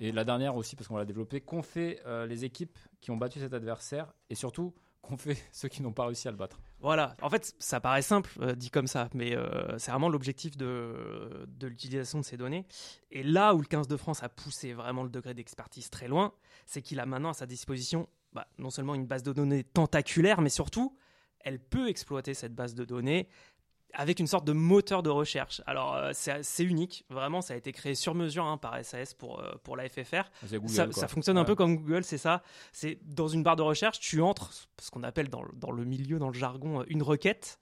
Et 0.00 0.12
la 0.12 0.24
dernière 0.24 0.56
aussi, 0.56 0.76
parce 0.76 0.88
qu'on 0.88 0.96
l'a 0.96 1.04
développé, 1.04 1.42
qu'ont 1.42 1.62
fait 1.62 2.00
euh, 2.06 2.26
les 2.26 2.44
équipes 2.44 2.78
qui 3.02 3.10
ont 3.10 3.18
battu 3.18 3.38
cet 3.38 3.52
adversaire 3.52 4.12
et 4.30 4.34
surtout 4.34 4.74
qu'ont 5.02 5.16
fait 5.16 5.38
ceux 5.52 5.68
qui 5.68 5.82
n'ont 5.82 5.92
pas 5.92 6.06
réussi 6.06 6.26
à 6.26 6.30
le 6.30 6.36
battre. 6.36 6.58
Voilà, 6.80 7.14
en 7.20 7.28
fait, 7.28 7.54
ça 7.58 7.80
paraît 7.80 8.02
simple 8.02 8.30
euh, 8.40 8.54
dit 8.54 8.70
comme 8.70 8.86
ça, 8.86 9.08
mais 9.14 9.36
euh, 9.36 9.78
c'est 9.78 9.90
vraiment 9.90 10.08
l'objectif 10.08 10.56
de, 10.56 11.46
de 11.46 11.66
l'utilisation 11.66 12.18
de 12.18 12.24
ces 12.24 12.38
données. 12.38 12.66
Et 13.10 13.22
là 13.22 13.54
où 13.54 13.60
le 13.60 13.66
15 13.66 13.88
de 13.88 13.96
France 13.96 14.22
a 14.22 14.28
poussé 14.30 14.72
vraiment 14.72 15.02
le 15.02 15.10
degré 15.10 15.34
d'expertise 15.34 15.90
très 15.90 16.08
loin, 16.08 16.32
c'est 16.66 16.80
qu'il 16.80 16.98
a 16.98 17.06
maintenant 17.06 17.30
à 17.30 17.34
sa 17.34 17.46
disposition 17.46 18.08
bah, 18.32 18.46
non 18.58 18.70
seulement 18.70 18.94
une 18.94 19.06
base 19.06 19.22
de 19.22 19.32
données 19.32 19.64
tentaculaire, 19.64 20.40
mais 20.40 20.50
surtout, 20.50 20.96
elle 21.40 21.58
peut 21.58 21.88
exploiter 21.88 22.34
cette 22.34 22.54
base 22.54 22.74
de 22.74 22.84
données 22.84 23.28
avec 23.94 24.20
une 24.20 24.26
sorte 24.26 24.44
de 24.44 24.52
moteur 24.52 25.02
de 25.02 25.10
recherche. 25.10 25.62
Alors, 25.66 25.94
euh, 25.96 26.10
c'est 26.14 26.64
unique, 26.64 27.04
vraiment, 27.10 27.40
ça 27.42 27.54
a 27.54 27.56
été 27.56 27.72
créé 27.72 27.94
sur 27.94 28.14
mesure 28.14 28.44
hein, 28.44 28.56
par 28.56 28.82
SAS 28.84 29.14
pour, 29.14 29.40
euh, 29.40 29.52
pour 29.62 29.76
la 29.76 29.88
FFR. 29.88 30.24
Google, 30.58 30.72
Ça, 31.00 31.08
fonctionne 31.08 31.38
un 31.38 31.44
peu 31.44 31.54
comme 31.54 31.76
Google, 31.76 32.04
c'est 32.04 32.18
ça. 32.18 32.42
C'est 32.72 32.98
dans 33.04 33.28
une 33.28 33.42
barre 33.42 33.56
de 33.56 33.62
recherche, 33.62 34.00
tu 34.00 34.20
entres 34.22 34.52
ce 34.80 34.90
qu'on 34.90 35.02
appelle 35.02 35.28
dans, 35.28 35.42
le- 35.42 35.52
dans 35.54 35.70
le 35.70 35.84
milieu, 35.84 36.18
dans 36.18 36.28
le 36.28 36.34
jargon, 36.38 36.80
euh, 36.80 36.84
une 36.88 37.02
requête, 37.02 37.58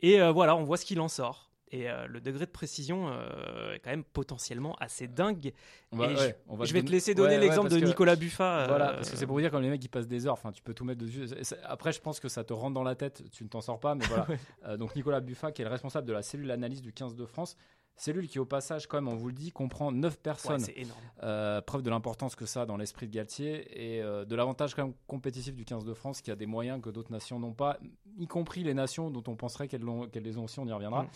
et 0.00 0.20
euh, 0.20 0.32
voilà, 0.32 0.56
on 0.56 0.64
voit 0.64 0.76
ce 0.76 0.84
qu'il 0.84 1.00
en 1.00 1.08
sort. 1.08 1.50
Et 1.74 1.90
euh, 1.90 2.06
le 2.06 2.20
degré 2.20 2.44
de 2.44 2.50
précision 2.50 3.08
euh, 3.08 3.72
est 3.72 3.78
quand 3.78 3.88
même 3.90 4.04
potentiellement 4.04 4.74
assez 4.78 5.08
dingue. 5.08 5.52
On 5.90 5.96
va- 5.96 6.10
Et 6.10 6.14
ouais, 6.16 6.36
on 6.46 6.54
va 6.56 6.66
je 6.66 6.72
vais 6.74 6.82
te 6.82 6.90
laisser 6.90 7.14
donner 7.14 7.36
Ouais, 7.36 7.40
l'exemple 7.40 7.70
de 7.70 7.78
Nicolas 7.78 8.14
Buffa. 8.14 8.66
Voilà, 8.68 8.90
euh, 8.90 8.94
parce 8.96 9.10
que 9.10 9.16
c'est 9.16 9.24
pour 9.26 9.34
vous 9.36 9.40
dire 9.40 9.50
comme 9.50 9.62
les 9.62 9.70
mecs 9.70 9.80
qui 9.80 9.88
passent 9.88 10.06
des 10.06 10.26
heures, 10.26 10.34
enfin 10.34 10.52
tu 10.52 10.62
peux 10.62 10.74
tout 10.74 10.84
mettre 10.84 11.00
dessus. 11.00 11.24
Après, 11.64 11.92
je 11.92 12.00
pense 12.00 12.20
que 12.20 12.28
ça 12.28 12.44
te 12.44 12.52
rentre 12.52 12.74
dans 12.74 12.82
la 12.82 12.94
tête, 12.94 13.22
tu 13.32 13.42
ne 13.44 13.48
t'en 13.48 13.62
sors 13.62 13.80
pas, 13.80 13.94
mais 13.94 14.04
voilà. 14.04 14.26
Donc 14.76 14.94
Nicolas 14.94 15.20
Buffa, 15.20 15.50
qui 15.50 15.62
est 15.62 15.64
le 15.64 15.70
responsable 15.70 16.06
de 16.06 16.12
la 16.12 16.20
cellule 16.22 16.50
analyse 16.50 16.82
du 16.82 16.92
15 16.92 17.14
de 17.16 17.24
France, 17.24 17.56
cellule 17.96 18.26
qui 18.28 18.38
au 18.38 18.44
passage, 18.44 18.86
quand 18.86 18.96
même, 19.00 19.08
on 19.12 19.16
vous 19.16 19.28
le 19.28 19.34
dit, 19.34 19.52
comprend 19.52 19.92
9 19.92 20.12
ouais, 20.12 20.18
personnes. 20.22 20.58
c'est 20.60 20.76
énorme. 20.76 21.00
Euh, 21.22 21.60
preuve 21.60 21.82
de 21.82 21.90
l'importance 21.90 22.34
que 22.34 22.46
ça 22.46 22.62
a 22.62 22.66
dans 22.66 22.76
l'esprit 22.76 23.06
de 23.06 23.12
Galtier 23.12 23.66
et 23.96 24.02
euh, 24.02 24.24
de 24.24 24.34
l'avantage 24.34 24.74
quand 24.74 24.84
même 24.84 24.94
compétitif 25.06 25.54
du 25.54 25.64
15 25.64 25.84
de 25.84 25.94
France 25.94 26.20
qui 26.22 26.30
a 26.30 26.36
des 26.36 26.46
moyens 26.46 26.80
que 26.82 26.90
d'autres 26.90 27.12
nations 27.12 27.38
n'ont 27.38 27.52
pas, 27.52 27.78
y 28.18 28.26
compris 28.26 28.64
les 28.64 28.74
nations 28.74 29.10
dont 29.10 29.22
on 29.28 29.36
penserait 29.36 29.68
qu'elles, 29.68 29.84
qu'elles 30.12 30.22
les 30.24 30.36
ont 30.38 30.44
aussi, 30.44 30.58
on 30.58 30.66
y 30.66 30.72
reviendra. 30.72 31.04
Mm. 31.04 31.08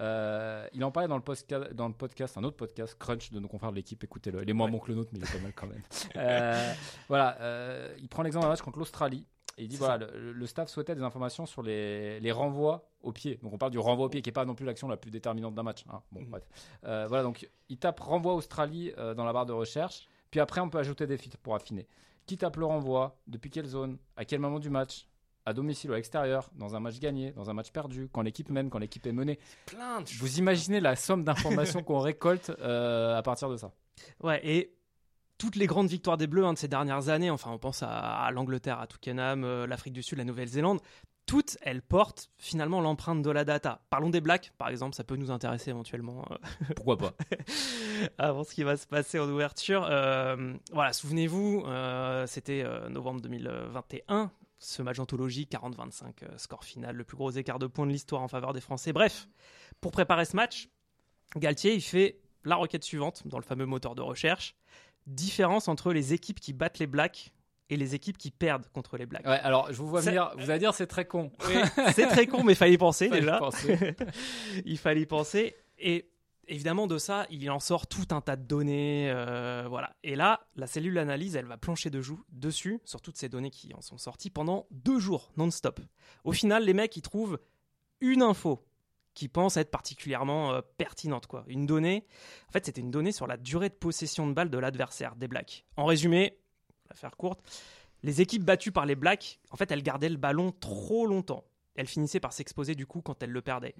Euh, 0.00 0.66
il 0.72 0.82
en 0.84 0.90
parlait 0.90 1.08
dans 1.08 1.16
le, 1.16 1.22
postka- 1.22 1.72
dans 1.72 1.86
le 1.86 1.94
podcast, 1.94 2.36
un 2.36 2.42
autre 2.44 2.56
podcast, 2.56 2.96
Crunch, 2.98 3.30
de 3.30 3.38
nos 3.38 3.46
confrères 3.48 3.70
de 3.70 3.76
l'équipe, 3.76 4.02
écoutez-le. 4.02 4.42
Il 4.42 4.50
est 4.50 4.52
moins 4.52 4.66
Ouais. 4.66 4.72
bon 4.72 4.78
que 4.80 4.88
le 4.88 4.96
nôtre, 4.96 5.10
mais 5.12 5.20
il 5.20 5.24
est 5.24 5.32
pas 5.32 5.40
mal 5.42 5.52
quand 5.54 5.68
même. 5.68 5.82
Euh, 6.16 6.72
voilà, 7.08 7.38
il 7.98 8.08
prend 8.08 8.22
l'exemple 8.24 8.44
d'un 8.44 8.50
match 8.50 8.60
contre 8.62 8.80
l'Australie. 8.80 9.24
Il 9.58 9.68
dit 9.68 9.76
voilà, 9.76 9.98
le, 9.98 10.32
le 10.32 10.46
staff 10.46 10.68
souhaitait 10.68 10.94
des 10.94 11.02
informations 11.02 11.46
sur 11.46 11.62
les, 11.62 12.18
les 12.20 12.32
renvois 12.32 12.88
au 13.02 13.12
pied. 13.12 13.38
Donc 13.42 13.52
on 13.52 13.58
parle 13.58 13.72
du 13.72 13.78
renvoi 13.78 14.06
au 14.06 14.08
pied 14.08 14.20
qui 14.22 14.28
n'est 14.28 14.32
pas 14.34 14.44
non 14.44 14.54
plus 14.54 14.66
l'action 14.66 14.88
la 14.88 14.96
plus 14.96 15.10
déterminante 15.10 15.54
d'un 15.54 15.62
match. 15.62 15.84
hein. 15.92 16.00
Bon, 16.12 16.22
bref. 16.22 16.42
Euh, 16.84 17.06
voilà, 17.08 17.22
donc 17.22 17.48
il 17.68 17.76
tape 17.78 18.00
renvoi 18.00 18.34
Australie 18.34 18.92
euh, 18.98 19.14
dans 19.14 19.24
la 19.24 19.32
barre 19.32 19.46
de 19.46 19.52
recherche. 19.52 20.06
Puis 20.30 20.40
après, 20.40 20.60
on 20.60 20.68
peut 20.68 20.78
ajouter 20.78 21.06
des 21.06 21.16
filtres 21.16 21.38
pour 21.38 21.54
affiner. 21.54 21.86
Qui 22.26 22.36
tape 22.38 22.56
le 22.56 22.64
renvoi 22.66 23.16
Depuis 23.26 23.50
quelle 23.50 23.66
zone 23.66 23.98
À 24.16 24.24
quel 24.24 24.40
moment 24.40 24.58
du 24.58 24.70
match 24.70 25.06
À 25.46 25.52
domicile 25.52 25.90
ou 25.90 25.92
à 25.92 25.96
l'extérieur 25.96 26.50
Dans 26.54 26.74
un 26.74 26.80
match 26.80 26.98
gagné 26.98 27.32
Dans 27.32 27.50
un 27.50 27.52
match 27.52 27.70
perdu 27.70 28.08
Quand 28.10 28.22
l'équipe 28.22 28.48
mène 28.48 28.70
Quand 28.70 28.78
l'équipe 28.78 29.06
est 29.06 29.12
menée? 29.12 29.38
Plein 29.66 30.00
de 30.00 30.06
choses. 30.08 30.18
Vous 30.20 30.38
imaginez 30.38 30.80
la 30.80 30.96
somme 30.96 31.22
d'informations 31.22 31.82
qu'on 31.84 32.00
récolte 32.00 32.50
euh, 32.60 33.16
à 33.16 33.22
partir 33.22 33.48
de 33.50 33.56
ça? 33.58 33.70
Ouais, 34.22 34.40
et 34.42 34.74
toutes 35.38 35.56
les 35.56 35.66
grandes 35.66 35.88
victoires 35.88 36.16
des 36.16 36.26
Bleus 36.26 36.44
hein, 36.44 36.52
de 36.52 36.58
ces 36.58 36.68
dernières 36.68 37.08
années, 37.08 37.30
enfin 37.30 37.50
on 37.50 37.58
pense 37.58 37.82
à, 37.82 37.88
à 37.88 38.30
l'Angleterre, 38.30 38.80
à 38.80 38.86
Twickenham, 38.86 39.44
euh, 39.44 39.66
l'Afrique 39.66 39.92
du 39.92 40.02
Sud, 40.02 40.18
la 40.18 40.24
Nouvelle-Zélande, 40.24 40.80
toutes 41.26 41.56
elles 41.62 41.82
portent 41.82 42.30
finalement 42.38 42.80
l'empreinte 42.80 43.22
de 43.22 43.30
la 43.30 43.44
data. 43.44 43.80
Parlons 43.88 44.10
des 44.10 44.20
Blacks, 44.20 44.52
par 44.58 44.68
exemple, 44.68 44.94
ça 44.94 45.04
peut 45.04 45.16
nous 45.16 45.30
intéresser 45.30 45.70
éventuellement 45.70 46.24
euh, 46.30 46.36
Pourquoi 46.76 46.98
pas 46.98 47.14
avant 48.18 48.44
ce 48.44 48.54
qui 48.54 48.62
va 48.62 48.76
se 48.76 48.86
passer 48.86 49.18
en 49.18 49.28
ouverture. 49.28 49.86
Euh, 49.88 50.54
voilà, 50.72 50.92
souvenez-vous, 50.92 51.64
euh, 51.66 52.26
c'était 52.26 52.64
novembre 52.90 53.20
2021. 53.22 54.30
Ce 54.64 54.80
match 54.80 54.98
anthologie, 54.98 55.46
40-25, 55.50 56.04
euh, 56.22 56.38
score 56.38 56.64
final, 56.64 56.96
le 56.96 57.04
plus 57.04 57.18
gros 57.18 57.30
écart 57.30 57.58
de 57.58 57.66
points 57.66 57.86
de 57.86 57.90
l'histoire 57.90 58.22
en 58.22 58.28
faveur 58.28 58.54
des 58.54 58.62
Français. 58.62 58.94
Bref, 58.94 59.28
pour 59.82 59.92
préparer 59.92 60.24
ce 60.24 60.34
match, 60.36 60.70
Galtier, 61.36 61.74
il 61.74 61.82
fait 61.82 62.22
la 62.44 62.56
requête 62.56 62.82
suivante 62.82 63.26
dans 63.26 63.36
le 63.36 63.44
fameux 63.44 63.66
moteur 63.66 63.94
de 63.94 64.00
recherche. 64.00 64.56
Différence 65.06 65.68
entre 65.68 65.92
les 65.92 66.12
équipes 66.14 66.40
qui 66.40 66.52
battent 66.52 66.78
les 66.78 66.86
Blacks 66.86 67.32
et 67.70 67.76
les 67.76 67.94
équipes 67.94 68.18
qui 68.18 68.30
perdent 68.30 68.66
contre 68.72 68.96
les 68.96 69.06
Blacks. 69.06 69.26
Ouais, 69.26 69.40
alors 69.40 69.72
je 69.72 69.76
vous 69.78 69.88
vois 69.88 70.00
venir, 70.00 70.32
vous 70.38 70.50
allez 70.50 70.58
dire 70.58 70.74
c'est 70.74 70.86
très 70.86 71.06
con. 71.06 71.30
Oui, 71.48 71.54
c'est 71.94 72.06
très 72.08 72.26
con, 72.26 72.42
mais 72.44 72.54
fallait 72.54 72.74
y 72.74 72.78
penser 72.78 73.08
Fallait 73.10 73.20
déjà. 73.20 73.38
penser. 73.38 73.94
il 74.64 74.78
fallait 74.78 75.02
y 75.02 75.06
penser. 75.06 75.54
Et 75.78 76.10
évidemment, 76.46 76.86
de 76.86 76.98
ça, 76.98 77.26
il 77.30 77.50
en 77.50 77.60
sort 77.60 77.86
tout 77.86 78.06
un 78.10 78.20
tas 78.20 78.36
de 78.36 78.42
données. 78.44 79.10
euh, 79.10 79.64
voilà. 79.68 79.94
Et 80.02 80.14
là, 80.14 80.46
la 80.56 80.66
cellule 80.66 80.94
d'analyse, 80.94 81.36
elle 81.36 81.46
va 81.46 81.56
plancher 81.56 81.90
de 81.90 82.00
joue, 82.02 82.22
dessus 82.30 82.80
sur 82.84 83.00
toutes 83.00 83.16
ces 83.16 83.28
données 83.30 83.50
qui 83.50 83.72
en 83.74 83.80
sont 83.80 83.98
sorties 83.98 84.30
pendant 84.30 84.66
deux 84.70 84.98
jours, 84.98 85.32
non-stop. 85.36 85.80
Au 86.24 86.32
final, 86.32 86.64
les 86.64 86.74
mecs, 86.74 86.96
ils 86.96 87.02
trouvent 87.02 87.38
une 88.00 88.22
info 88.22 88.62
qui 89.14 89.28
pense 89.28 89.56
être 89.56 89.70
particulièrement 89.70 90.52
euh, 90.52 90.60
pertinente. 90.76 91.26
Quoi. 91.26 91.44
Une 91.46 91.66
donnée, 91.66 92.06
en 92.48 92.52
fait, 92.52 92.66
c'était 92.66 92.80
une 92.80 92.90
donnée 92.90 93.12
sur 93.12 93.26
la 93.26 93.36
durée 93.36 93.68
de 93.68 93.74
possession 93.74 94.26
de 94.26 94.32
balle 94.32 94.50
de 94.50 94.58
l'adversaire, 94.58 95.16
des 95.16 95.28
Blacks. 95.28 95.64
En 95.76 95.86
résumé, 95.86 96.38
on 96.86 96.88
va 96.90 96.96
faire 96.96 97.16
courte, 97.16 97.40
les 98.02 98.20
équipes 98.20 98.44
battues 98.44 98.72
par 98.72 98.86
les 98.86 98.96
Blacks, 98.96 99.40
en 99.50 99.56
fait, 99.56 99.70
elles 99.70 99.82
gardaient 99.82 100.08
le 100.10 100.16
ballon 100.16 100.52
trop 100.52 101.06
longtemps. 101.06 101.44
Elles 101.76 101.86
finissaient 101.86 102.20
par 102.20 102.32
s'exposer 102.32 102.74
du 102.74 102.86
coup 102.86 103.00
quand 103.00 103.22
elles 103.22 103.30
le 103.30 103.42
perdaient. 103.42 103.74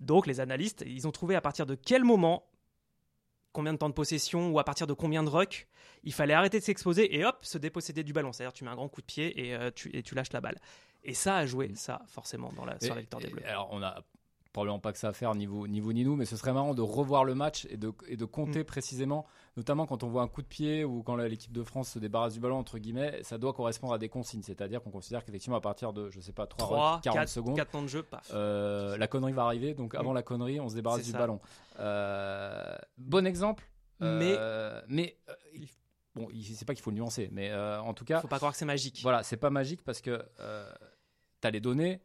Donc 0.00 0.26
les 0.26 0.40
analystes, 0.40 0.82
ils 0.86 1.06
ont 1.06 1.12
trouvé 1.12 1.34
à 1.34 1.42
partir 1.42 1.66
de 1.66 1.74
quel 1.74 2.02
moment, 2.02 2.46
combien 3.52 3.72
de 3.72 3.78
temps 3.78 3.88
de 3.88 3.94
possession 3.94 4.50
ou 4.50 4.58
à 4.58 4.64
partir 4.64 4.86
de 4.86 4.94
combien 4.94 5.22
de 5.22 5.28
rucks, 5.28 5.68
il 6.04 6.12
fallait 6.12 6.32
arrêter 6.34 6.58
de 6.58 6.64
s'exposer 6.64 7.16
et 7.16 7.24
hop, 7.24 7.44
se 7.44 7.58
déposséder 7.58 8.02
du 8.02 8.12
ballon. 8.12 8.32
C'est-à-dire 8.32 8.54
tu 8.54 8.64
mets 8.64 8.70
un 8.70 8.76
grand 8.76 8.88
coup 8.88 9.02
de 9.02 9.06
pied 9.06 9.46
et, 9.46 9.54
euh, 9.54 9.70
tu, 9.74 9.94
et 9.94 10.02
tu 10.02 10.14
lâches 10.14 10.32
la 10.32 10.40
balle. 10.40 10.58
Et 11.02 11.12
ça 11.12 11.36
a 11.36 11.44
joué, 11.44 11.74
ça, 11.74 12.00
forcément, 12.06 12.50
dans 12.52 12.64
la, 12.64 12.80
sur 12.80 12.94
la 12.94 13.02
victoire 13.02 13.20
des 13.20 13.28
Bleus. 13.28 13.46
Alors, 13.46 13.68
on 13.72 13.82
a 13.82 14.02
probablement 14.54 14.78
pas 14.78 14.92
que 14.92 14.98
ça 14.98 15.08
à 15.08 15.12
faire 15.12 15.34
niveau, 15.34 15.66
niveau 15.66 15.92
ni 15.92 16.04
nous, 16.04 16.14
mais 16.16 16.24
ce 16.24 16.36
serait 16.36 16.52
marrant 16.52 16.74
de 16.74 16.80
revoir 16.80 17.24
le 17.24 17.34
match 17.34 17.66
et 17.70 17.76
de, 17.76 17.92
et 18.06 18.16
de 18.16 18.24
compter 18.24 18.60
Mm. 18.60 18.64
précisément, 18.64 19.26
notamment 19.56 19.84
quand 19.84 20.02
on 20.04 20.08
voit 20.08 20.22
un 20.22 20.28
coup 20.28 20.42
de 20.42 20.46
pied 20.46 20.84
ou 20.84 21.02
quand 21.02 21.16
l'équipe 21.16 21.52
de 21.52 21.62
France 21.64 21.90
se 21.90 21.98
débarrasse 21.98 22.34
du 22.34 22.40
ballon, 22.40 22.56
entre 22.58 22.78
guillemets, 22.78 23.20
ça 23.24 23.36
doit 23.36 23.52
correspondre 23.52 23.92
à 23.92 23.98
des 23.98 24.08
consignes. 24.08 24.42
C'est-à-dire 24.44 24.80
qu'on 24.80 24.92
considère 24.92 25.24
qu'effectivement, 25.24 25.56
à 25.56 25.60
partir 25.60 25.92
de, 25.92 26.08
je 26.08 26.20
sais 26.20 26.32
pas, 26.32 26.46
3, 26.46 26.66
3, 26.66 27.00
40 27.02 27.18
4, 27.18 27.28
secondes, 27.28 27.56
4 27.56 27.70
temps 27.72 27.82
de 27.82 27.88
jeu, 27.88 28.02
paf. 28.04 28.30
euh, 28.32 28.96
la 28.96 29.08
connerie 29.08 29.32
va 29.32 29.44
arriver. 29.44 29.74
Donc, 29.74 29.94
avant 29.96 30.12
Mm. 30.12 30.14
la 30.14 30.22
connerie, 30.22 30.60
on 30.60 30.68
se 30.68 30.74
débarrasse 30.76 31.02
du 31.04 31.10
ça. 31.10 31.18
ballon. 31.18 31.40
Euh, 31.80 32.76
bon 32.96 33.26
exemple. 33.26 33.68
Mais- 34.00 34.36
euh, 34.38 34.80
mais 34.88 35.16
euh, 35.28 35.32
il- 35.54 35.68
bon, 36.14 36.28
c'est 36.54 36.64
pas 36.64 36.74
qu'il 36.74 36.82
faut 36.82 36.90
le 36.90 36.96
nuancer, 36.96 37.28
mais 37.32 37.52
en 37.54 37.92
tout 37.94 38.04
cas, 38.04 38.20
Faut 38.20 38.28
pas 38.28 38.36
croire 38.36 38.52
que 38.52 38.58
c'est 38.58 38.64
magique. 38.64 39.00
voilà, 39.02 39.22
c'est 39.24 39.36
pas 39.36 39.50
magique 39.50 39.82
parce 39.82 40.00
que 40.00 40.22
tu 41.40 41.46
as 41.48 41.50
les 41.50 41.60
données. 41.60 42.00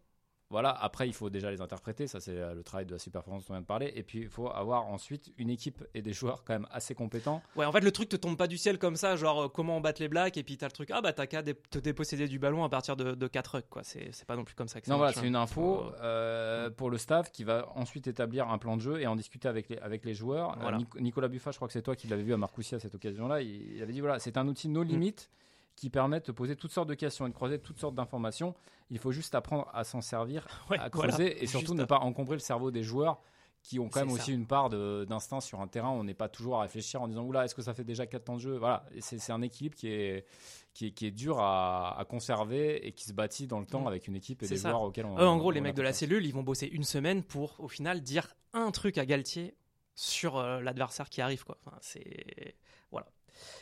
Voilà, 0.51 0.71
après, 0.71 1.07
il 1.07 1.13
faut 1.13 1.29
déjà 1.29 1.51
les 1.51 1.61
interpréter. 1.61 2.07
Ça, 2.07 2.19
c'est 2.19 2.35
euh, 2.35 2.55
le 2.55 2.63
travail 2.63 2.85
de 2.87 2.91
la 2.91 2.97
super 2.97 3.21
performance 3.21 3.45
dont 3.45 3.53
on 3.53 3.57
vient 3.57 3.61
de 3.61 3.67
parler. 3.67 3.91
Et 3.95 4.01
puis, 4.01 4.19
il 4.21 4.29
faut 4.29 4.49
avoir 4.49 4.87
ensuite 4.87 5.31
une 5.37 5.51
équipe 5.51 5.83
et 5.93 6.01
des 6.01 6.11
joueurs 6.11 6.43
quand 6.43 6.53
même 6.53 6.65
assez 6.71 6.95
compétents. 6.95 7.43
Ouais, 7.55 7.65
en 7.65 7.71
fait, 7.71 7.81
le 7.81 7.91
truc 7.91 8.09
te 8.09 8.15
tombe 8.15 8.35
pas 8.35 8.47
du 8.47 8.57
ciel 8.57 8.79
comme 8.79 8.95
ça, 8.95 9.15
genre 9.15 9.43
euh, 9.43 9.47
comment 9.47 9.77
on 9.77 9.81
bat 9.81 9.93
les 9.99 10.07
Blacks, 10.07 10.37
et 10.37 10.43
puis 10.43 10.57
t'as 10.57 10.65
le 10.65 10.71
truc, 10.71 10.89
ah 10.91 11.01
bah 11.01 11.13
t'as 11.13 11.27
qu'à 11.27 11.43
dé- 11.43 11.53
te 11.53 11.77
déposséder 11.77 12.27
du 12.27 12.39
ballon 12.39 12.63
à 12.63 12.69
partir 12.69 12.95
de, 12.95 13.13
de 13.13 13.27
4 13.27 13.47
rucks, 13.55 13.69
quoi. 13.69 13.83
C'est 13.83 14.25
pas 14.25 14.35
non 14.35 14.43
plus 14.43 14.55
comme 14.55 14.67
ça 14.67 14.81
que 14.81 14.87
ça 14.87 14.91
Non, 14.93 14.97
voilà, 14.97 15.13
c'est 15.13 15.19
hein. 15.19 15.23
une 15.25 15.35
info 15.35 15.83
Faut- 15.83 15.91
euh, 16.01 16.69
pour 16.71 16.89
le 16.89 16.97
staff 16.97 17.31
qui 17.31 17.43
va 17.43 17.67
ensuite 17.75 18.07
établir 18.07 18.49
un 18.49 18.57
plan 18.57 18.75
de 18.75 18.81
jeu 18.81 18.99
et 18.99 19.05
en 19.07 19.15
discuter 19.15 19.47
avec 19.47 19.69
les, 19.69 19.77
avec 19.77 20.03
les 20.03 20.15
joueurs. 20.15 20.57
Voilà. 20.59 20.77
Euh, 20.77 20.99
Nicolas 20.99 21.27
Buffa, 21.27 21.51
je 21.51 21.57
crois 21.57 21.67
que 21.67 21.73
c'est 21.73 21.81
toi 21.83 21.95
qui 21.95 22.07
l'avais 22.07 22.23
vu 22.23 22.33
à 22.33 22.37
Marcoussis 22.37 22.73
à 22.73 22.79
cette 22.79 22.95
occasion-là. 22.95 23.41
Il, 23.41 23.75
il 23.75 23.83
avait 23.83 23.93
dit 23.93 23.99
voilà, 24.01 24.17
c'est 24.19 24.35
un 24.37 24.47
outil 24.47 24.67
no 24.69 24.83
Mm. 24.83 24.87
Qui 25.79 25.89
permet 25.89 26.19
de 26.19 26.31
poser 26.33 26.55
toutes 26.57 26.71
sortes 26.71 26.89
de 26.89 26.93
questions 26.93 27.25
et 27.25 27.29
de 27.29 27.33
croiser 27.33 27.57
toutes 27.59 27.79
sortes 27.79 27.95
d'informations. 27.95 28.53
Il 28.89 28.99
faut 28.99 29.11
juste 29.13 29.33
apprendre 29.33 29.69
à 29.73 29.83
s'en 29.85 30.01
servir, 30.01 30.45
Ouais, 30.69 30.77
à 30.77 30.89
voilà. 30.91 31.13
creuser 31.13 31.41
et 31.41 31.47
surtout 31.47 31.73
ne 31.73 31.83
à- 31.83 31.87
pas 31.87 31.99
encombrer 31.99 32.35
le 32.35 32.39
cerveau 32.41 32.69
des 32.69 32.83
joueurs 32.83 33.21
qui 33.61 33.77
ont 33.79 33.87
quand 33.89 34.01
même 34.01 34.09
ça. 34.09 34.15
aussi 34.15 34.33
une 34.33 34.45
part 34.45 34.69
d'instinct 34.69 35.39
sur 35.41 35.61
un 35.61 35.67
terrain. 35.67 35.89
On 35.89 36.03
n'est 36.03 36.13
pas 36.13 36.27
toujours 36.29 36.57
à 36.57 36.61
réfléchir 36.63 37.01
en 37.01 37.07
disant 37.07 37.23
oula, 37.23 37.45
est-ce 37.45 37.55
que 37.55 37.61
ça 37.61 37.73
fait 37.73 37.83
déjà 37.85 38.05
4 38.05 38.23
temps 38.25 38.35
de 38.35 38.39
jeu? 38.41 38.57
Voilà, 38.57 38.85
c'est 38.99 39.31
un 39.31 39.41
équilibre 39.41 39.75
qui 39.75 39.87
est, 39.89 40.25
qui 40.73 40.87
est, 40.87 40.91
qui 40.91 41.05
est 41.07 41.11
dur 41.11 41.39
à, 41.39 41.97
à 41.99 42.03
conserver 42.05 42.85
et 42.87 42.91
qui 42.91 43.05
se 43.05 43.13
bâtit 43.13 43.47
dans 43.47 43.59
le 43.59 43.65
temps 43.65 43.81
Mm. 43.83 43.87
avec 43.87 44.07
une 44.07 44.15
équipe 44.15 44.43
et 44.43 44.47
des 44.47 44.57
ça. 44.57 44.69
joueurs 44.69 44.81
auxquels 44.83 45.05
on. 45.05 45.17
Eux, 45.17 45.27
en 45.27 45.37
gros, 45.37 45.47
on 45.49 45.51
les 45.51 45.61
mecs 45.61 45.75
de 45.75 45.81
la 45.81 45.93
cellule, 45.93 46.25
ils 46.25 46.33
vont 46.33 46.43
bosser 46.43 46.67
une 46.67 46.83
semaine 46.85 47.23
pour, 47.23 47.55
au 47.59 47.67
final, 47.69 48.01
dire 48.01 48.27
un 48.53 48.71
truc 48.71 48.97
à 48.97 49.05
Galtier 49.05 49.55
sur 49.95 50.37
euh, 50.37 50.59
l'adversaire 50.61 51.09
qui 51.09 51.21
arrive. 51.21 51.43
Quoi. 51.45 51.57
Enfin, 51.65 51.77
c'est. 51.81 52.55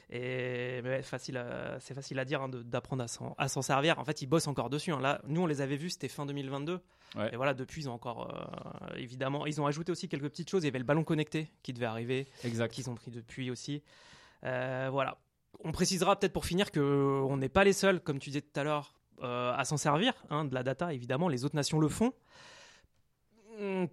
Et 0.09 0.81
mais 0.83 0.89
ouais, 0.89 1.01
facile, 1.01 1.37
à- 1.37 1.79
c'est 1.79 1.93
facile 1.93 2.17
à 2.19 2.25
dire 2.25 2.41
hein, 2.41 2.49
d'apprendre 2.49 3.05
à 3.37 3.47
s'en 3.47 3.61
servir. 3.61 3.99
En 3.99 4.05
fait, 4.05 4.21
ils 4.21 4.27
bossent 4.27 4.47
encore 4.47 4.69
dessus. 4.69 4.91
hein. 4.91 4.99
Là, 4.99 5.21
nous, 5.27 5.41
on 5.41 5.45
les 5.45 5.61
avait 5.61 5.77
vus, 5.77 5.89
c'était 5.91 6.07
fin 6.07 6.25
2022. 6.25 6.79
Ouais. 7.15 7.33
Et 7.33 7.37
voilà, 7.37 7.53
depuis, 7.53 7.83
ils 7.83 7.89
ont 7.89 7.93
encore, 7.93 8.29
euh, 8.33 8.95
évidemment, 8.97 9.45
ils 9.45 9.61
ont 9.61 9.65
ajouté 9.65 9.91
aussi 9.91 10.09
quelques 10.09 10.29
petites 10.29 10.49
choses. 10.49 10.63
Il 10.63 10.67
y 10.67 10.69
avait 10.69 10.79
le 10.79 10.85
ballon 10.85 11.03
connecté 11.03 11.49
qui 11.63 11.71
devait 11.73 11.85
arriver, 11.85 12.27
Exact. 12.43 12.71
qu'ils 12.73 12.89
ont 12.89 12.95
pris 12.95 13.11
depuis 13.11 13.49
aussi. 13.51 13.81
Euh, 14.43 14.89
voilà. 14.91 15.17
On 15.63 15.71
précisera 15.71 16.17
peut-être 16.19 16.33
pour 16.33 16.45
finir 16.45 16.71
que 16.71 16.79
on 17.27 17.37
n'est 17.37 17.49
pas 17.49 17.63
les 17.63 17.73
seuls, 17.73 17.99
comme 18.01 18.19
tu 18.19 18.29
disais 18.29 18.41
tout 18.41 18.59
à 18.59 18.63
l'heure, 18.63 18.93
euh, 19.23 19.53
à 19.55 19.63
s'en 19.65 19.77
servir 19.77 20.13
hein, 20.29 20.45
de 20.45 20.53
la 20.53 20.61
data. 20.63 20.93
Évidemment, 20.93 21.29
les 21.29 21.45
autres 21.45 21.55
nations 21.55 21.79
le 21.79 21.87
font. 21.89 22.13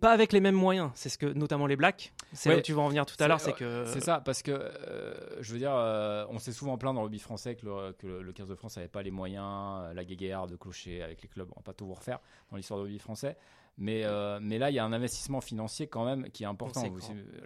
Pas 0.00 0.12
avec 0.12 0.32
les 0.34 0.40
mêmes 0.40 0.54
moyens. 0.54 0.90
C'est 0.94 1.08
ce 1.08 1.16
que, 1.16 1.24
notamment 1.26 1.66
les 1.66 1.76
Blacks. 1.76 2.12
C'est 2.34 2.48
là 2.50 2.56
où 2.58 2.62
tu 2.62 2.72
vas 2.74 2.82
en 2.82 2.88
venir 2.88 3.06
tout 3.06 3.16
à 3.18 3.28
l'heure, 3.28 3.40
c'est 3.40 3.52
que. 3.54 3.84
C'est 3.86 4.00
ça, 4.00 4.20
parce 4.20 4.42
que 4.42 4.50
euh, 4.52 5.14
je 5.40 5.52
veux 5.52 5.58
dire, 5.58 5.74
euh, 5.74 6.26
on 6.28 6.38
s'est 6.38 6.52
souvent 6.52 6.76
plaint 6.76 6.94
dans 6.94 7.00
le 7.00 7.04
rugby 7.06 7.18
français 7.18 7.54
que 7.56 7.64
le, 7.64 7.92
que 7.92 8.06
le- 8.06 8.22
le 8.22 8.32
15 8.32 8.48
de 8.48 8.54
France 8.54 8.76
n'avait 8.76 8.88
pas 8.88 9.02
les 9.02 9.10
moyens, 9.10 9.82
euh, 9.84 9.94
la 9.94 10.04
guéguerre 10.04 10.46
de 10.46 10.56
clocher 10.56 11.02
avec 11.02 11.22
les 11.22 11.28
clubs. 11.28 11.48
On 11.52 11.60
va 11.60 11.62
pas 11.62 11.72
tout 11.72 11.86
vous 11.86 11.94
refaire 11.94 12.18
dans 12.50 12.56
l'histoire 12.56 12.78
du 12.80 12.84
rugby 12.84 12.98
français. 12.98 13.36
Mais, 13.76 14.02
euh, 14.04 14.38
mais 14.40 14.58
là, 14.58 14.70
il 14.70 14.74
y 14.74 14.78
a 14.78 14.84
un 14.84 14.92
investissement 14.92 15.40
financier 15.40 15.88
quand 15.88 16.04
même 16.04 16.30
qui 16.30 16.44
est 16.44 16.46
important. 16.46 16.80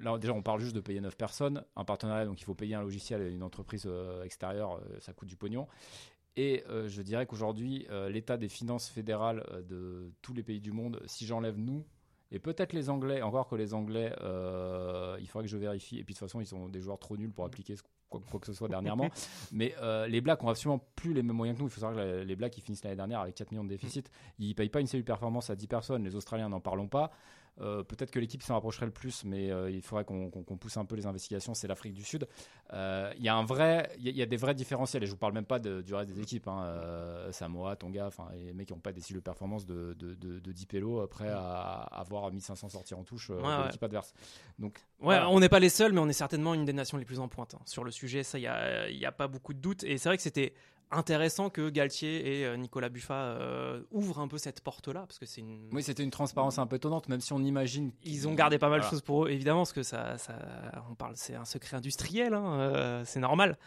Là, 0.01 0.19
déjà, 0.19 0.35
on 0.35 0.43
parle 0.43 0.61
juste 0.61 0.75
de 0.77 0.81
payer 0.81 1.01
9 1.01 1.17
personnes, 1.17 1.65
un 1.75 1.85
partenariat, 1.85 2.27
donc 2.27 2.39
il 2.41 2.45
faut 2.45 2.55
payer 2.55 2.75
un 2.75 2.83
logiciel 2.83 3.23
et 3.23 3.31
une 3.31 3.43
entreprise 3.43 3.85
euh, 3.87 4.23
extérieure, 4.25 4.75
euh, 4.77 4.99
ça 5.01 5.15
coûte 5.15 5.29
du 5.29 5.37
pognon. 5.37 5.67
Et 6.37 6.63
euh, 6.69 6.87
je 6.87 7.01
dirais 7.03 7.25
qu'aujourd'hui, 7.27 7.87
euh, 7.91 8.11
l'état 8.11 8.37
des 8.37 8.49
finances 8.49 8.89
fédérales 8.89 9.43
euh, 9.51 9.63
de 9.63 10.13
tous 10.23 10.35
les 10.35 10.43
pays 10.43 10.61
du 10.61 10.71
monde, 10.71 11.01
si 11.07 11.25
j'enlève 11.27 11.59
nous, 11.59 11.85
et 12.31 12.39
peut-être 12.39 12.73
les 12.73 12.91
Anglais, 12.91 13.23
encore 13.23 13.49
que 13.49 13.57
les 13.57 13.73
Anglais, 13.75 14.13
euh, 14.23 15.17
il 15.21 15.27
faudrait 15.29 15.47
que 15.47 15.51
je 15.51 15.57
vérifie. 15.57 15.99
Et 15.99 16.05
puis 16.05 16.15
de 16.15 16.19
toute 16.19 16.29
façon, 16.29 16.41
ils 16.41 16.47
sont 16.47 16.69
des 16.69 16.81
joueurs 16.81 16.99
trop 16.99 17.17
nuls 17.17 17.31
pour 17.33 17.45
appliquer 17.45 17.75
quoi, 18.11 18.21
quoi 18.31 18.39
que 18.41 18.47
ce 18.47 18.53
soit 18.53 18.69
dernièrement. 18.69 19.05
Mais 19.53 19.75
euh, 19.81 20.07
les 20.07 20.21
Blacks 20.21 20.43
ont 20.45 20.49
absolument 20.49 20.85
plus 20.95 21.15
les 21.15 21.23
mêmes 21.23 21.37
moyens 21.37 21.57
que 21.57 21.63
nous. 21.63 21.69
Il 21.69 21.73
faut 21.73 21.81
savoir 21.81 21.97
que 21.97 22.01
la- 22.19 22.25
les 22.25 22.37
Blacks, 22.37 22.57
ils 22.59 22.61
finissent 22.63 22.85
l'année 22.85 22.97
dernière 22.97 23.21
avec 23.21 23.35
4 23.35 23.51
millions 23.51 23.65
de 23.65 23.69
déficit. 23.71 24.11
Ils 24.39 24.55
payent 24.55 24.69
pas 24.69 24.81
une 24.81 24.87
cellule 24.87 25.05
performance 25.05 25.49
à 25.51 25.57
10 25.57 25.67
personnes. 25.69 26.05
Les 26.05 26.15
Australiens, 26.17 26.49
n'en 26.49 26.61
parlons 26.61 26.89
pas. 26.89 27.11
Euh, 27.61 27.83
peut-être 27.83 28.11
que 28.11 28.19
l'équipe 28.21 28.43
s'en 28.43 28.55
rapprocherait 28.55 28.87
le 28.87 28.93
plus, 28.93 29.25
mais 29.25 29.51
euh, 29.51 29.71
il 29.71 29.83
faudrait 29.83 30.05
qu'on 30.05 30.31
pousse 30.57 30.77
un 30.77 30.85
peu 30.85 30.95
les 30.95 31.07
investigations. 31.07 31.55
C'est 31.55 31.67
l'Afrique 31.67 31.95
du 31.95 32.05
Sud. 32.05 32.29
Euh, 32.73 33.13
Il 33.17 33.25
y 33.25 33.29
a 33.29 33.35
un 33.35 33.45
vrai, 33.45 33.91
il 33.99 34.05
y, 34.09 34.21
a- 34.21 34.25
y 34.25 34.27
des 34.29 34.37
vrais 34.37 34.55
différentiels. 34.55 35.03
Et 35.03 35.07
je 35.07 35.11
vous 35.11 35.17
parle 35.19 35.33
même 35.33 35.45
pas 35.45 35.59
de- 35.59 35.83
du 35.83 35.95
reste 35.95 36.11
des 36.13 36.21
équipes. 36.21 36.47
hein. 36.49 37.29
Samoa, 37.33 37.77
Tonga, 37.77 38.07
enfin 38.07 38.29
les 38.35 38.53
mecs 38.53 38.69
qui 38.69 38.73
n'ont 38.75 38.79
pas 38.81 38.93
des 38.93 39.01
cellules 39.01 39.23
performance 39.23 39.67
de, 39.67 39.95
de, 39.99 40.15
de, 40.15 40.39
de 40.39 40.53
10 40.53 40.67
pélos 40.67 41.07
prêts 41.09 41.29
à 41.31 41.83
avoir 41.93 42.31
1500 42.31 42.69
sorties 42.69 42.95
en 42.95 43.03
touche 43.05 43.31
Ouais, 43.31 43.37
de 43.37 43.43
ouais. 43.43 43.65
l'équipe 43.65 43.83
adverse. 43.83 44.13
Donc 44.59 44.75
Ouais, 45.01 45.17
voilà. 45.17 45.29
on 45.31 45.41
n'est 45.41 45.49
pas 45.49 45.59
les 45.61 45.69
seuls, 45.69 45.93
mais 45.93 46.01
on 46.01 46.09
est 46.09 46.13
certainement 46.13 46.55
une 46.55 46.65
des 46.65 46.73
nations 46.73 46.97
les 46.99 47.05
plus 47.05 47.19
en 47.21 47.29
pointe 47.29 47.55
hein. 47.55 47.61
sur 47.67 47.85
le 47.85 47.91
sujet. 47.91 48.23
Ça, 48.23 48.39
il 48.39 48.43
n'y 48.43 48.47
a, 48.47 48.89
y 48.91 49.05
a 49.05 49.13
pas 49.13 49.29
beaucoup 49.29 49.53
de 49.55 49.59
doutes. 49.61 49.83
Et 49.85 49.99
c'est 49.99 50.09
vrai 50.09 50.17
que 50.17 50.23
c'était 50.23 50.55
intéressant 50.91 51.51
que 51.51 51.69
Galtier 51.71 52.41
et 52.41 52.47
euh, 52.47 52.57
Nicolas 52.57 52.89
Buffa 52.89 53.15
euh, 53.15 53.83
ouvrent 53.91 54.21
un 54.21 54.29
peu 54.29 54.39
cette 54.39 54.61
porte-là, 54.61 55.01
parce 55.07 55.19
que 55.19 55.27
c'est 55.27 55.41
une. 55.41 55.69
Oui, 55.73 55.83
c'était 55.83 56.03
une 56.03 56.11
transparence 56.11 56.59
un 56.59 56.67
peu 56.67 56.77
étonnante, 56.77 57.09
même 57.09 57.21
si 57.21 57.33
on 57.33 57.41
imagine. 57.41 57.93
Ils 58.05 58.27
ont 58.29 58.35
gardé 58.35 58.59
pas 58.59 58.69
mal 58.69 58.79
de 58.81 58.83
Voilà. 58.85 58.91
choses 58.91 59.03
pour 59.03 59.27
eux, 59.27 59.31
évidemment, 59.31 59.61
parce 59.61 59.73
que 59.73 59.83
ça, 59.83 60.19
ça 60.19 60.35
on 60.91 60.95
parle, 60.95 61.13
c'est 61.17 61.35
un 61.35 61.45
secret 61.45 61.77
industriel, 61.77 62.35
hein, 62.35 62.59
euh, 62.61 63.03
c'est 63.05 63.21
normal, 63.21 63.59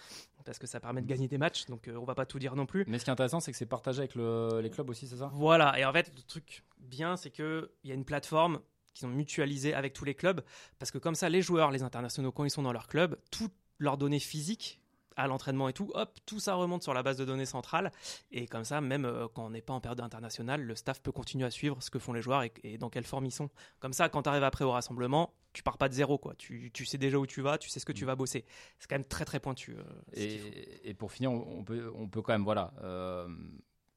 parce 0.45 0.57
que 0.59 0.67
ça 0.67 0.79
permet 0.79 1.01
de 1.01 1.07
gagner 1.07 1.27
des 1.27 1.37
matchs, 1.37 1.65
donc 1.67 1.87
euh, 1.87 1.95
on 1.95 2.03
va 2.05 2.15
pas 2.15 2.25
tout 2.25 2.39
dire 2.39 2.55
non 2.55 2.65
plus. 2.65 2.83
Mais 2.87 2.97
ce 2.99 3.03
qui 3.03 3.09
est 3.09 3.13
intéressant, 3.13 3.39
c'est 3.39 3.51
que 3.51 3.57
c'est 3.57 3.65
partagé 3.65 3.99
avec 3.99 4.15
le- 4.15 4.59
les 4.61 4.69
clubs 4.69 4.89
aussi, 4.89 5.07
c'est 5.07 5.17
ça? 5.17 5.29
Voilà, 5.33 5.77
et 5.79 5.85
en 5.85 5.93
fait, 5.93 6.11
le 6.15 6.21
truc 6.23 6.63
bien, 6.79 7.15
c'est 7.17 7.29
qu'il 7.29 7.69
y 7.83 7.91
a 7.91 7.93
une 7.93 8.05
plateforme 8.05 8.59
qu'ils 8.93 9.05
ont 9.07 9.09
mutualisée 9.11 9.73
avec 9.73 9.93
tous 9.93 10.03
les 10.03 10.15
clubs, 10.15 10.41
parce 10.79 10.91
que 10.91 10.97
comme 10.97 11.15
ça, 11.15 11.29
les 11.29 11.41
joueurs, 11.41 11.71
les 11.71 11.83
internationaux, 11.83 12.31
quand 12.33 12.43
ils 12.43 12.49
sont 12.49 12.63
dans 12.63 12.73
leur 12.73 12.87
club, 12.87 13.17
toutes 13.31 13.53
leurs 13.77 13.97
données 13.97 14.19
physiques 14.19 14.80
à 15.17 15.27
l'entraînement 15.27 15.67
et 15.69 15.73
tout, 15.73 15.91
hop, 15.93 16.17
tout 16.25 16.39
ça 16.39 16.53
remonte 16.55 16.83
sur 16.83 16.93
la 16.93 17.03
base 17.03 17.17
de 17.17 17.25
données 17.25 17.45
centrale, 17.45 17.91
et 18.31 18.47
comme 18.47 18.63
ça, 18.63 18.79
même 18.81 19.05
euh, 19.05 19.27
quand 19.33 19.45
on 19.45 19.49
n'est 19.49 19.61
pas 19.61 19.73
en 19.73 19.81
période 19.81 19.99
internationale, 20.01 20.61
le 20.61 20.75
staff 20.75 21.01
peut 21.01 21.11
continuer 21.11 21.45
à 21.45 21.51
suivre 21.51 21.81
ce 21.83 21.89
que 21.89 21.99
font 21.99 22.13
les 22.13 22.21
joueurs 22.21 22.43
et, 22.43 22.51
et 22.63 22.77
dans 22.77 22.89
quelle 22.89 23.03
forme 23.05 23.25
ils 23.25 23.31
sont. 23.31 23.49
Comme 23.79 23.93
ça, 23.93 24.09
quand 24.09 24.23
tu 24.23 24.29
arrives 24.29 24.43
après 24.43 24.63
au 24.63 24.71
rassemblement, 24.71 25.33
tu 25.53 25.63
pars 25.63 25.77
pas 25.77 25.89
de 25.89 25.93
zéro, 25.93 26.17
quoi. 26.17 26.33
Tu, 26.35 26.71
tu 26.73 26.85
sais 26.85 26.97
déjà 26.97 27.17
où 27.17 27.25
tu 27.27 27.41
vas, 27.41 27.57
tu 27.57 27.69
sais 27.69 27.79
ce 27.81 27.85
que 27.85 27.91
tu 27.91 28.05
vas 28.05 28.15
bosser. 28.15 28.45
C'est 28.79 28.89
quand 28.89 28.95
même 28.95 29.03
très 29.03 29.25
très 29.25 29.39
pointu. 29.41 29.75
euh, 29.77 29.83
et, 30.13 30.89
et 30.89 30.93
pour 30.93 31.11
finir, 31.11 31.31
on 31.31 31.59
on 31.59 31.63
peut, 31.63 31.91
on 31.95 32.07
peut 32.07 32.21
quand 32.21 32.31
même 32.33 32.43
voilà, 32.45 32.73
euh, 32.83 33.27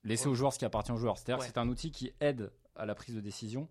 laisser 0.02 0.26
aux 0.28 0.34
joueurs 0.34 0.52
ce 0.52 0.58
qui 0.58 0.64
appartient 0.64 0.90
aux 0.92 0.96
joueurs. 0.98 1.16
C'est-à-dire 1.16 1.38
Ouais. 1.40 1.46
que 1.48 1.52
c'est 1.54 1.58
un 1.60 1.68
outil 1.68 1.90
qui 1.92 2.12
aide 2.20 2.50
à 2.74 2.86
la 2.86 2.94
prise 2.96 3.14
de 3.14 3.20
décision, 3.20 3.68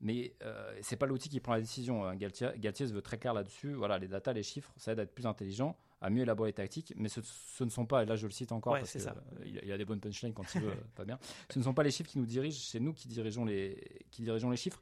mais 0.00 0.34
c'est 0.80 0.96
pas 0.96 1.04
l'outil 1.04 1.28
qui 1.28 1.40
prend 1.40 1.52
la 1.52 1.60
décision. 1.60 2.06
hein. 2.06 2.16
Galtier, 2.16 2.48
Galtier 2.56 2.86
se 2.86 2.94
veut 2.94 3.02
très 3.02 3.18
clair 3.18 3.34
là-dessus. 3.34 3.74
Voilà, 3.74 3.98
les 3.98 4.08
datas, 4.08 4.32
les 4.32 4.42
chiffres, 4.42 4.72
ça 4.78 4.92
aide 4.92 5.00
à 5.00 5.02
être 5.02 5.14
plus 5.14 5.26
intelligent, 5.26 5.76
à 6.00 6.10
mieux 6.10 6.22
élaborer 6.22 6.50
les 6.50 6.54
tactiques, 6.54 6.92
mais 6.96 7.08
ce, 7.08 7.20
ce 7.22 7.62
ne 7.64 7.68
sont 7.70 7.84
pas, 7.86 8.02
et 8.02 8.06
là 8.06 8.16
je 8.16 8.26
le 8.26 8.32
cite 8.32 8.52
encore 8.52 8.72
Ouais, 8.72 8.80
parce 8.80 8.96
ça. 8.98 9.14
euh, 9.40 9.44
il, 9.64 9.70
a- 9.72 9.76
des 9.78 9.84
bonnes 9.84 10.00
punchlines 10.00 10.32
quand 10.32 10.44
il 10.54 10.62
veut, 10.62 10.72
pas 10.96 11.04
bien. 11.04 11.18
Ce 11.50 11.58
ne 11.58 11.64
sont 11.64 11.74
pas 11.74 11.82
les 11.82 11.90
chiffres 11.90 12.10
qui 12.10 12.18
nous 12.18 12.26
dirigent, 12.26 12.58
c'est 12.62 12.80
nous 12.80 12.92
qui 12.94 13.06
dirigeons 13.08 13.44
les, 13.44 14.04
qui 14.10 14.22
dirigeons 14.22 14.50
les 14.50 14.56
chiffres. 14.56 14.80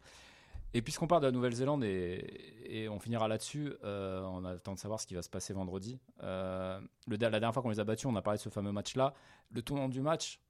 Et 0.75 0.83
puisqu'on 0.83 1.07
parle 1.07 1.23
de 1.23 1.27
la 1.29 1.33
Nouvelle-Zélande 1.33 1.83
et, 1.83 2.25
et 2.67 2.89
on 2.91 3.01
finira 3.01 3.27
là-dessus, 3.27 3.73
euh, 3.85 4.21
on 4.25 4.45
attend 4.45 4.75
de 4.75 4.79
savoir 4.79 5.01
ce 5.01 5.07
qui 5.07 5.15
va 5.15 5.23
se 5.23 5.31
passer 5.31 5.55
vendredi. 5.55 5.99
Euh, 6.23 6.79
le, 7.07 7.17
la 7.17 7.31
dernière 7.31 7.55
fois 7.55 7.63
qu'on 7.63 7.71
les 7.71 7.81
a 7.81 7.85
battus, 7.85 8.05
on 8.07 8.15
a 8.17 8.21
parlé 8.23 8.37
de 8.37 8.43
ce 8.43 8.51
fameux 8.51 8.71
match-là. 8.71 9.15
Le 9.51 9.63
tournant 9.63 9.89
du 9.89 10.03
match, 10.03 10.41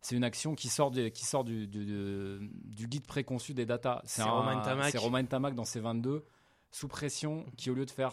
c'est 0.00 0.16
une 0.16 0.24
action 0.24 0.54
qui 0.54 0.68
sort, 0.68 0.90
des- 0.90 1.10
qui 1.10 1.26
sort 1.26 1.44
du, 1.44 1.68
du- 1.68 1.84
du- 1.84 2.50
du 2.64 2.88
guide 2.88 3.06
préconçu 3.06 3.52
des 3.52 3.66
datas. 3.66 4.00
C'est 4.06 4.22
Romain 4.22 4.60
Tamac. 4.62 4.90
C'est 4.92 4.98
Romain 4.98 5.24
Tamac 5.26 5.54
dans 5.54 5.64
ses 5.66 5.80
22, 5.80 6.24
sous 6.70 6.88
pression, 6.88 7.44
qui 7.58 7.70
au 7.70 7.74
lieu 7.74 7.84
de 7.84 7.90
faire 7.90 8.12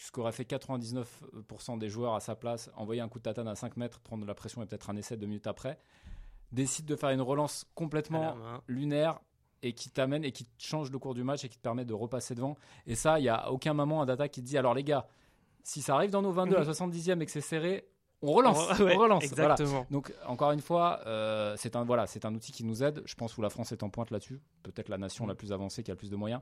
ce- 0.00 0.10
qu'aurait 0.10 0.32
fait 0.32 0.44
99% 0.44 1.76
des 1.78 1.88
joueurs 1.88 2.14
à 2.14 2.20
sa 2.20 2.34
place, 2.34 2.70
envoyer 2.76 3.00
un 3.00 3.08
coup 3.08 3.18
de 3.18 3.24
tatane 3.24 3.48
à 3.48 3.54
5 3.54 3.76
mètres, 3.76 4.00
prendre 4.00 4.22
de 4.22 4.28
la 4.28 4.34
pression 4.34 4.62
et 4.62 4.66
peut-être 4.66 4.90
un 4.90 4.96
essai 4.96 5.16
deux 5.16 5.26
minutes 5.26 5.46
après, 5.46 5.78
décide 6.52 6.86
de 6.86 6.96
faire 6.96 7.10
une 7.10 7.20
relance 7.20 7.66
complètement 7.74 8.34
main. 8.36 8.62
lunaire 8.68 9.20
et 9.62 9.72
qui 9.72 9.90
t'amène 9.90 10.24
et 10.24 10.32
qui 10.32 10.46
change 10.58 10.90
le 10.90 10.98
cours 10.98 11.14
du 11.14 11.24
match 11.24 11.44
et 11.44 11.48
qui 11.48 11.56
te 11.58 11.62
permet 11.62 11.84
de 11.84 11.92
repasser 11.94 12.34
devant. 12.34 12.56
Et 12.86 12.94
ça, 12.94 13.18
il 13.18 13.22
n'y 13.22 13.28
a 13.28 13.50
aucun 13.50 13.74
moment 13.74 14.00
un 14.02 14.06
data 14.06 14.28
qui 14.28 14.40
te 14.40 14.46
dit 14.46 14.56
alors 14.56 14.72
les 14.74 14.84
gars, 14.84 15.06
si 15.64 15.82
ça 15.82 15.94
arrive 15.96 16.10
dans 16.10 16.22
nos 16.22 16.32
22 16.32 16.56
à 16.56 16.60
la 16.60 16.64
70e 16.64 17.20
et 17.20 17.26
que 17.26 17.32
c'est 17.32 17.40
serré, 17.40 17.88
on 18.22 18.32
relance. 18.32 18.56
Ouais, 18.80 18.96
on 18.96 18.98
relance. 19.00 19.24
Voilà. 19.26 19.54
Exactement. 19.54 19.86
Donc 19.90 20.12
encore 20.26 20.52
une 20.52 20.60
fois, 20.60 21.00
euh, 21.06 21.54
c'est 21.58 21.76
un 21.76 21.84
voilà, 21.84 22.06
c'est 22.06 22.24
un 22.24 22.34
outil 22.34 22.52
qui 22.52 22.64
nous 22.64 22.82
aide. 22.82 23.02
Je 23.04 23.14
pense 23.14 23.36
où 23.36 23.42
la 23.42 23.50
France 23.50 23.72
est 23.72 23.82
en 23.82 23.90
pointe 23.90 24.10
là-dessus. 24.10 24.40
Peut-être 24.62 24.88
la 24.88 24.98
nation 24.98 25.26
la 25.26 25.34
plus 25.34 25.52
avancée 25.52 25.82
qui 25.82 25.90
a 25.90 25.94
le 25.94 25.98
plus 25.98 26.10
de 26.10 26.16
moyens, 26.16 26.40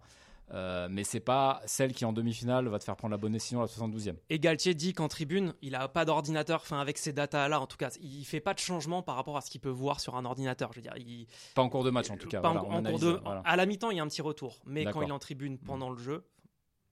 Euh, 0.52 0.86
mais 0.90 1.02
c'est 1.02 1.20
pas 1.20 1.60
celle 1.66 1.92
qui 1.92 2.04
en 2.04 2.12
demi-finale 2.12 2.68
va 2.68 2.78
te 2.78 2.84
faire 2.84 2.94
prendre 2.96 3.10
la 3.12 3.18
bonne 3.18 3.32
décision 3.32 3.60
à 3.60 3.62
la 3.62 3.68
72e. 3.68 4.14
Et 4.30 4.38
Galtier 4.38 4.74
dit 4.74 4.92
qu'en 4.92 5.08
tribune, 5.08 5.54
il 5.60 5.74
a 5.74 5.88
pas 5.88 6.04
d'ordinateur, 6.04 6.60
enfin 6.62 6.78
avec 6.78 6.98
ces 6.98 7.12
datas-là, 7.12 7.60
en 7.60 7.66
tout 7.66 7.76
cas, 7.76 7.90
il 8.00 8.24
fait 8.24 8.40
pas 8.40 8.54
de 8.54 8.60
changement 8.60 9.02
par 9.02 9.16
rapport 9.16 9.36
à 9.36 9.40
ce 9.40 9.50
qu'il 9.50 9.60
peut 9.60 9.68
voir 9.70 9.98
sur 9.98 10.14
un 10.16 10.24
ordinateur. 10.24 10.72
Je 10.72 10.78
veux 10.78 10.82
dire, 10.82 10.94
il, 10.96 11.26
Pas 11.54 11.62
en 11.62 11.68
cours 11.68 11.82
de 11.82 11.90
match 11.90 12.10
en 12.10 12.16
tout 12.16 12.28
cas. 12.28 12.40
pas 12.40 12.50
en- 12.50 12.52
voilà, 12.52 12.68
on 12.68 12.68
en 12.68 12.76
cours 12.76 12.78
analyse, 12.78 13.00
de, 13.00 13.20
voilà. 13.24 13.40
à 13.44 13.56
la 13.56 13.66
mi-temps, 13.66 13.90
il 13.90 13.96
y 13.96 14.00
a 14.00 14.04
un 14.04 14.08
petit 14.08 14.22
retour, 14.22 14.60
mais 14.66 14.84
quand 14.84 15.02
il 15.02 15.08
est 15.08 15.12
en 15.12 15.18
tribune 15.18 15.58
pendant 15.58 15.90
le 15.90 15.98
jeu, 15.98 16.24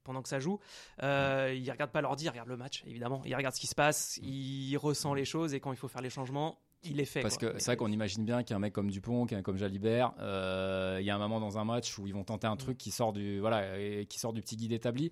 pendant 0.03 0.21
que 0.21 0.29
ça 0.29 0.39
joue, 0.41 0.59
euh, 1.03 1.55
il 1.57 1.71
regarde 1.71 1.91
pas 1.93 2.01
l'ordi, 2.03 2.25
il 2.25 2.29
regarde 2.31 2.49
le 2.49 2.57
match, 2.57 2.83
évidemment. 2.87 3.23
Il 3.25 3.35
regarde 3.37 3.55
ce 3.55 3.61
qui 3.61 3.67
se 3.69 3.75
passe, 3.75 4.19
il 4.23 4.77
ressent 4.77 5.15
les 5.15 5.25
choses 5.25 5.55
et 5.55 5.61
quand 5.61 5.73
il 5.73 5.79
faut 5.79 5.89
faire 5.89 6.03
les 6.03 6.11
changements, 6.11 6.59
il 6.85 6.97
les 6.97 7.05
fait. 7.05 7.21
Parce 7.23 7.39
quoi. 7.39 7.51
que 7.51 7.59
c'est 7.59 7.67
vrai 7.67 7.77
qu'on 7.77 7.91
imagine 7.93 8.25
bien 8.25 8.43
qu'un 8.43 8.59
mec 8.59 8.73
comme 8.73 8.91
Dupont, 8.91 9.27
qu'un 9.27 9.43
comme 9.43 9.57
Jalibert, 9.57 10.13
euh, 10.21 10.99
il 11.01 11.07
y 11.07 11.11
a 11.11 11.15
un 11.15 11.19
moment 11.19 11.41
dans 11.41 11.59
un 11.59 11.65
match 11.65 11.99
où 11.99 12.07
ils 12.07 12.15
vont 12.15 12.25
tenter 12.25 12.47
un 12.47 12.57
truc 12.57 12.79
qui 12.79 12.91
sort 12.91 13.13
du 13.13 13.41
voilà 13.41 13.79
et 13.79 14.07
qui 14.07 14.19
sort 14.19 14.33
du 14.33 14.41
petit 14.43 14.57
guide 14.57 14.73
établi. 14.73 15.11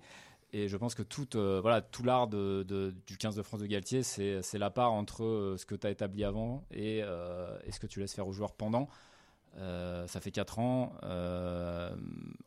Et 0.55 0.67
je 0.67 0.77
pense 0.77 0.93
que 0.93 1.01
tout, 1.01 1.35
euh, 1.35 1.59
voilà, 1.61 1.81
tout 1.81 2.03
l'art 2.03 2.27
de, 2.27 2.61
de- 2.67 2.93
du 3.07 3.17
15 3.17 3.35
de 3.35 3.41
France 3.41 3.59
de 3.59 3.65
Galtier, 3.65 4.03
c'est 4.03 4.43
la 4.59 4.69
part 4.69 4.91
entre 4.93 5.23
euh, 5.23 5.57
ce 5.57 5.65
que 5.65 5.73
tu 5.73 5.87
as 5.87 5.89
établi 5.89 6.23
avant 6.23 6.63
et, 6.69 7.01
euh, 7.03 7.57
et 7.65 7.71
ce 7.71 7.79
que 7.79 7.87
tu 7.87 7.99
laisses 7.99 8.13
faire 8.13 8.27
aux 8.27 8.33
joueurs 8.33 8.53
pendant. 8.53 8.87
Euh, 9.57 10.05
ça 10.07 10.19
fait 10.19 10.31
4 10.31 10.59
ans. 10.59 10.93
euh, 11.03 11.95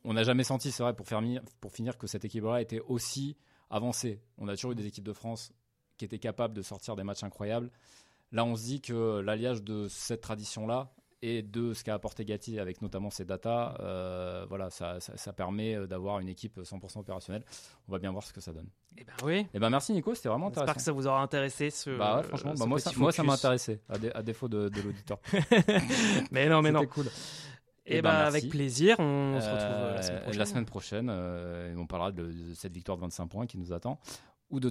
on 0.05 0.13
n'a 0.15 0.23
jamais 0.23 0.45
senti, 0.45 0.71
c'est 0.71 0.83
vrai, 0.85 0.95
pour, 0.95 1.07
faire, 1.09 1.21
pour 1.61 1.73
finir, 1.73 1.99
que 1.99 2.07
cette 2.07 2.25
équipe-là 2.25 2.61
était 2.61 2.81
aussi 2.81 3.37
avancée. 3.71 4.21
On 4.39 4.47
a 4.49 4.55
toujours 4.55 4.73
eu 4.73 4.77
des 4.77 4.87
équipes 4.87 5.05
de 5.05 5.13
France 5.13 5.53
qui 5.99 6.05
étaient 6.05 6.19
capables 6.19 6.55
de 6.55 6.63
sortir 6.63 6.95
des 6.95 7.03
matchs 7.05 7.25
incroyables. 7.25 7.71
Là, 8.33 8.45
on 8.45 8.57
se 8.57 8.65
dit 8.65 8.81
que 8.81 9.21
l'alliage 9.21 9.63
de 9.63 9.87
cette 9.89 10.21
tradition-là 10.21 10.91
et 11.23 11.43
de 11.43 11.73
ce 11.73 11.83
qu'a 11.83 11.95
apporté 11.95 12.25
Gatti 12.25 12.59
avec 12.59 12.83
notamment 12.83 13.09
ses 13.09 13.25
datas, 13.25 13.75
euh, 13.81 14.45
voilà, 14.49 14.69
ça, 14.71 15.01
ça- 15.01 15.17
ça 15.17 15.33
permet 15.33 15.87
d'avoir 15.87 16.21
une 16.21 16.29
équipe 16.29 16.61
100% 16.63 16.99
opérationnelle. 17.01 17.43
On 17.89 17.93
va 17.93 17.99
bien 17.99 18.13
voir 18.13 18.23
ce 18.25 18.33
que 18.35 18.41
ça 18.41 18.53
donne. 18.53 18.69
Eh 18.99 19.05
ben 19.05 19.13
oui. 19.25 19.47
Et 19.55 19.59
ben 19.59 19.71
merci 19.71 19.93
Nico, 19.93 20.15
c'était 20.15 20.29
vraiment 20.29 20.49
J'espère 20.49 20.65
que 20.67 20.71
intéressant. 20.71 20.85
ça 20.87 20.93
vous 20.93 21.07
aura 21.07 21.23
intéressé 21.23 21.71
ce. 21.71 21.91
Bah 21.97 22.19
ouais, 22.19 22.23
franchement, 22.25 22.55
ce 22.55 22.61
bah 22.61 22.67
moi, 22.67 22.79
ça, 22.79 22.91
moi 22.97 23.13
ça 23.13 23.23
m'a 23.23 23.33
intéressé, 23.33 23.81
à, 23.89 23.99
dé- 23.99 24.11
à 24.15 24.23
défaut 24.23 24.49
de, 24.49 24.69
de 24.69 24.81
l'auditeur. 24.83 25.19
Mais 26.31 26.49
non, 26.49 26.63
mais 26.63 26.73
non. 26.73 26.81
C'était 26.81 26.93
cool. 26.93 27.07
Et, 27.87 27.99
Eh 27.99 28.03
bah, 28.03 28.11
ben, 28.13 28.19
avec 28.27 28.49
plaisir, 28.49 28.97
on 28.99 29.39
se 29.41 29.47
retrouve 29.47 29.61
euh, 29.63 29.95
la 29.95 30.03
semaine 30.03 30.17
Euh, 30.19 30.23
prochaine. 30.23 30.39
La 30.39 30.45
semaine 30.47 30.65
prochaine, 30.67 31.09
euh, 31.11 31.73
et 31.73 31.77
on 31.77 31.87
parlera 31.87 32.11
de, 32.13 32.27
de 32.33 32.55
cette 32.55 32.73
victoire 32.75 32.97
de 32.99 33.03
25 33.03 33.27
points 33.29 33.47
qui 33.47 33.59
nous 33.59 33.73
attend. 33.73 34.01
Ou 34.51 34.61
de 34.61 34.71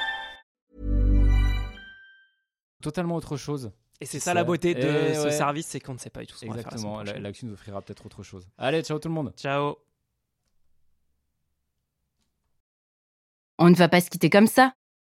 totalement 2.81 3.15
autre 3.15 3.37
chose. 3.37 3.71
Et 4.01 4.05
c'est 4.05 4.19
ça 4.19 4.33
la 4.33 4.43
beauté 4.43 4.73
de 4.73 4.79
Et 4.81 5.13
ce 5.13 5.23
ouais. 5.25 5.31
service, 5.31 5.67
c'est 5.67 5.79
qu'on 5.79 5.93
ne 5.93 5.99
sait 5.99 6.09
pas 6.09 6.19
du 6.21 6.27
tout 6.27 6.35
ce 6.35 6.41
qu'on 6.45 6.51
va 6.51 6.57
faire 6.57 6.63
la 6.63 6.67
Exactement. 6.71 6.97
La- 6.97 7.03
prochaine. 7.05 7.23
L'actu 7.23 7.45
nous 7.45 7.53
offrira 7.53 7.81
peut-être 7.83 8.03
autre 8.05 8.23
chose. 8.23 8.47
Allez, 8.57 8.81
ciao 8.81 8.97
tout 8.99 9.07
le 9.09 9.13
monde. 9.13 9.31
Ciao. 9.37 9.77
On 13.59 13.69
ne 13.69 13.75
va 13.75 13.87
pas 13.89 14.01
se 14.01 14.09
quitter 14.09 14.29
comme 14.31 14.47
ça. 14.47 14.73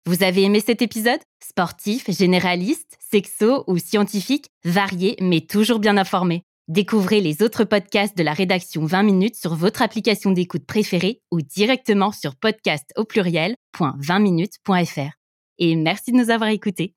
Vous 0.06 0.22
avez 0.22 0.44
aimé 0.44 0.60
cet 0.60 0.82
épisode? 0.82 1.22
Sportif, 1.42 2.12
généraliste, 2.12 2.98
sexo 3.00 3.64
ou 3.68 3.78
scientifique, 3.78 4.48
varié 4.66 5.16
mais 5.22 5.40
toujours 5.40 5.80
bien 5.80 5.96
informé. 5.96 6.44
Découvrez 6.68 7.22
les 7.22 7.42
autres 7.42 7.64
podcasts 7.64 8.18
de 8.18 8.24
la 8.24 8.34
rédaction 8.34 8.86
20 8.86 9.04
minutes 9.04 9.36
sur 9.36 9.56
votre 9.56 9.82
application 9.82 10.32
d'écoute 10.32 10.66
préférée 10.66 11.22
ou 11.32 11.40
directement 11.42 12.12
sur 12.12 12.36
podcast 12.36 12.92
au 12.98 13.06
pluriel.20minutes.fr. 13.06 15.12
Et 15.60 15.76
merci 15.78 16.12
de 16.12 16.18
nous 16.18 16.30
avoir 16.30 16.50
écoutés. 16.50 16.96